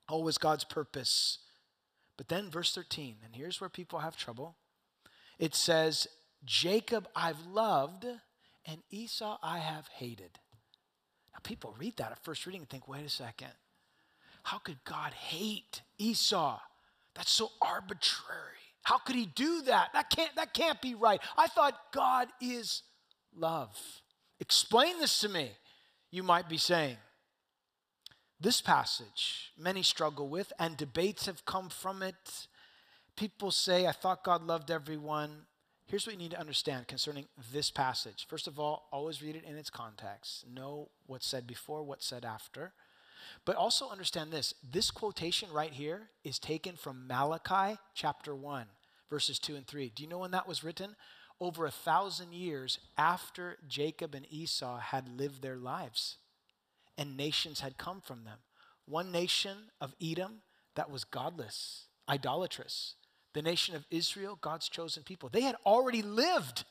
always 0.08 0.38
God's 0.38 0.64
purpose. 0.64 1.38
But 2.16 2.28
then, 2.28 2.50
verse 2.50 2.74
13, 2.74 3.16
and 3.24 3.34
here's 3.34 3.60
where 3.60 3.70
people 3.70 4.00
have 4.00 4.16
trouble 4.16 4.56
it 5.38 5.54
says, 5.54 6.08
Jacob 6.44 7.08
I've 7.14 7.46
loved, 7.46 8.06
and 8.66 8.82
Esau 8.90 9.38
I 9.42 9.58
have 9.58 9.88
hated. 9.88 10.38
Now, 11.32 11.38
people 11.42 11.74
read 11.78 11.96
that 11.96 12.12
at 12.12 12.24
first 12.24 12.44
reading 12.46 12.62
and 12.62 12.68
think, 12.68 12.88
wait 12.88 13.06
a 13.06 13.08
second. 13.08 13.52
How 14.42 14.59
could 14.59 14.83
God 14.85 15.12
hate 15.12 15.83
Esau? 15.98 16.59
That's 17.14 17.31
so 17.33 17.51
arbitrary. 17.61 18.59
How 18.83 18.98
could 18.98 19.16
he 19.16 19.27
do 19.27 19.62
that? 19.62 19.90
That 19.92 20.09
can't, 20.09 20.35
that 20.37 20.55
can't 20.55 20.81
be 20.81 20.94
right. 20.94 21.20
I 21.37 21.48
thought 21.48 21.74
God 21.92 22.29
is 22.40 22.83
love. 23.37 23.77
Explain 24.40 24.98
this 25.01 25.20
to 25.20 25.29
me, 25.29 25.51
you 26.11 26.22
might 26.22 26.48
be 26.48 26.59
saying. 26.59 26.96
This 28.40 28.61
passage, 28.61 29.53
many 29.59 29.83
struggle 29.83 30.29
with, 30.29 30.53
and 30.59 30.77
debates 30.77 31.27
have 31.27 31.44
come 31.44 31.68
from 31.68 32.03
it. 32.03 32.46
People 33.16 33.51
say, 33.51 33.87
I 33.87 33.92
thought 33.92 34.22
God 34.22 34.44
loved 34.44 34.70
everyone. 34.70 35.46
Here's 35.87 36.07
what 36.07 36.12
you 36.12 36.18
need 36.18 36.31
to 36.31 36.40
understand 36.40 36.87
concerning 36.87 37.27
this 37.53 37.70
passage. 37.70 38.27
First 38.29 38.46
of 38.46 38.61
all, 38.61 38.88
always 38.92 39.20
read 39.20 39.35
it 39.35 39.44
in 39.44 39.57
its 39.57 39.70
context. 39.70 40.46
Know 40.46 40.90
what's 41.07 41.27
said 41.27 41.46
before, 41.46 41.83
what's 41.83 42.07
said 42.07 42.24
after. 42.24 42.72
But 43.44 43.57
also 43.57 43.88
understand 43.88 44.33
this 44.33 44.54
this 44.62 44.90
quotation 44.90 45.50
right 45.52 45.72
here 45.72 46.11
is 46.24 46.38
taken 46.38 46.76
from 46.76 47.07
Malachi 47.07 47.78
chapter 47.94 48.35
1, 48.35 48.66
verses 49.11 49.38
2 49.38 49.57
and 49.57 49.66
3. 49.66 49.92
Do 49.94 50.02
you 50.02 50.09
know 50.09 50.18
when 50.18 50.33
that 50.33 50.48
was 50.48 50.64
written? 50.64 50.96
Over 51.40 51.66
a 51.66 51.70
thousand 51.70 52.33
years 52.33 52.78
after 52.96 53.59
Jacob 53.68 54.14
and 54.14 54.26
Esau 54.28 54.78
had 54.78 55.09
lived 55.09 55.40
their 55.40 55.57
lives, 55.57 56.16
and 56.96 57.16
nations 57.16 57.61
had 57.61 57.78
come 57.78 58.00
from 58.00 58.24
them. 58.24 58.38
One 58.87 59.12
nation 59.12 59.70
of 59.81 59.94
Edom 60.02 60.42
that 60.74 60.90
was 60.90 61.04
godless, 61.04 61.87
idolatrous. 62.09 62.94
The 63.35 63.42
nation 63.42 63.76
of 63.76 63.85
Israel, 63.90 64.38
God's 64.40 64.68
chosen 64.68 65.02
people. 65.02 65.28
They 65.28 65.42
had 65.42 65.57
already 65.66 66.02
lived 66.02 66.64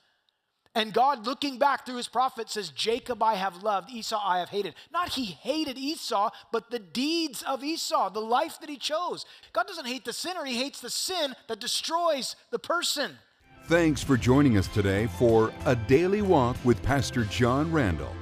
and 0.77 0.93
God, 0.93 1.25
looking 1.25 1.57
back 1.57 1.87
through 1.87 1.95
his 1.95 2.07
prophet, 2.07 2.51
says, 2.51 2.69
Jacob 2.69 3.23
I 3.23 3.33
have 3.33 3.63
loved, 3.63 3.89
Esau 3.89 4.21
I 4.23 4.37
have 4.37 4.49
hated. 4.49 4.75
Not 4.93 5.09
he 5.09 5.25
hated 5.25 5.75
Esau, 5.75 6.29
but 6.51 6.69
the 6.69 6.77
deeds 6.77 7.41
of 7.41 7.63
Esau, 7.63 8.11
the 8.11 8.19
life 8.19 8.59
that 8.59 8.69
he 8.69 8.77
chose. 8.77 9.25
God 9.53 9.65
doesn't 9.65 9.87
hate 9.87 10.05
the 10.05 10.13
sinner, 10.13 10.45
he 10.45 10.55
hates 10.55 10.79
the 10.79 10.91
sin 10.91 11.35
that 11.47 11.59
destroys 11.59 12.35
the 12.51 12.59
person. 12.59 13.17
Thanks 13.65 14.03
for 14.03 14.17
joining 14.17 14.55
us 14.55 14.67
today 14.67 15.07
for 15.17 15.51
A 15.65 15.75
Daily 15.75 16.21
Walk 16.21 16.55
with 16.63 16.83
Pastor 16.83 17.23
John 17.23 17.71
Randall. 17.71 18.15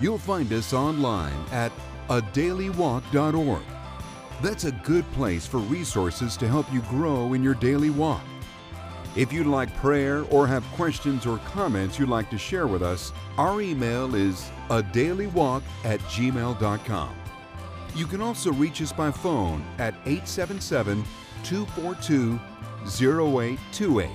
You'll 0.00 0.16
find 0.16 0.52
us 0.52 0.72
online 0.72 1.44
at 1.50 1.72
adailywalk.org. 2.08 3.62
That's 4.40 4.64
a 4.64 4.72
good 4.72 5.10
place 5.10 5.44
for 5.44 5.58
resources 5.58 6.36
to 6.36 6.46
help 6.46 6.72
you 6.72 6.82
grow 6.82 7.32
in 7.32 7.42
your 7.42 7.54
daily 7.54 7.90
walk. 7.90 8.22
If 9.16 9.32
you'd 9.32 9.48
like 9.48 9.74
prayer 9.76 10.24
or 10.30 10.46
have 10.46 10.64
questions 10.76 11.26
or 11.26 11.38
comments 11.38 11.98
you'd 11.98 12.08
like 12.08 12.30
to 12.30 12.38
share 12.38 12.68
with 12.68 12.82
us, 12.82 13.12
our 13.38 13.60
email 13.60 14.14
is 14.14 14.50
a 14.70 14.82
daily 14.82 15.26
walk 15.28 15.64
at 15.84 15.98
gmail.com. 16.00 17.14
You 17.96 18.06
can 18.06 18.22
also 18.22 18.52
reach 18.52 18.80
us 18.80 18.92
by 18.92 19.10
phone 19.10 19.64
at 19.78 19.94
877 20.06 21.04
242 21.42 22.38
0828. 22.84 24.10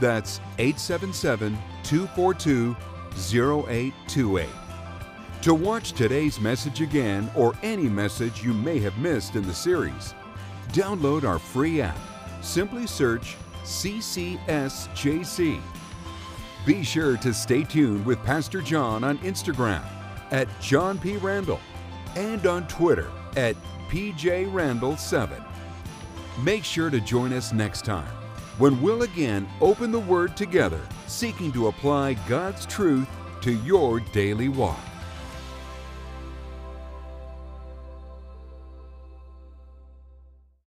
That's 0.00 0.38
877 0.58 1.58
242 1.82 2.76
0828. 3.16 4.48
To 5.42 5.54
watch 5.54 5.92
today's 5.94 6.38
message 6.38 6.80
again 6.80 7.28
or 7.34 7.54
any 7.64 7.88
message 7.88 8.44
you 8.44 8.54
may 8.54 8.78
have 8.78 8.96
missed 8.98 9.34
in 9.34 9.44
the 9.44 9.52
series, 9.52 10.14
download 10.68 11.24
our 11.24 11.40
free 11.40 11.80
app. 11.80 11.98
Simply 12.40 12.86
search 12.86 13.36
CCSJC. 13.62 15.60
Be 16.64 16.82
sure 16.84 17.16
to 17.16 17.34
stay 17.34 17.64
tuned 17.64 18.06
with 18.06 18.22
Pastor 18.24 18.60
John 18.60 19.02
on 19.02 19.18
Instagram 19.18 19.82
at 20.30 20.48
John 20.60 20.98
P. 20.98 21.16
Randall 21.16 21.60
and 22.14 22.46
on 22.46 22.68
Twitter 22.68 23.10
at 23.36 23.56
PJ 23.88 24.52
Randall 24.52 24.96
7. 24.96 25.42
Make 26.42 26.64
sure 26.64 26.90
to 26.90 27.00
join 27.00 27.32
us 27.32 27.52
next 27.52 27.84
time 27.84 28.08
when 28.58 28.80
we'll 28.80 29.02
again 29.02 29.48
open 29.60 29.90
the 29.90 29.98
Word 29.98 30.36
together, 30.36 30.80
seeking 31.06 31.50
to 31.52 31.68
apply 31.68 32.14
God's 32.28 32.66
truth 32.66 33.08
to 33.42 33.52
your 33.52 34.00
daily 34.12 34.48
walk. 34.48 34.78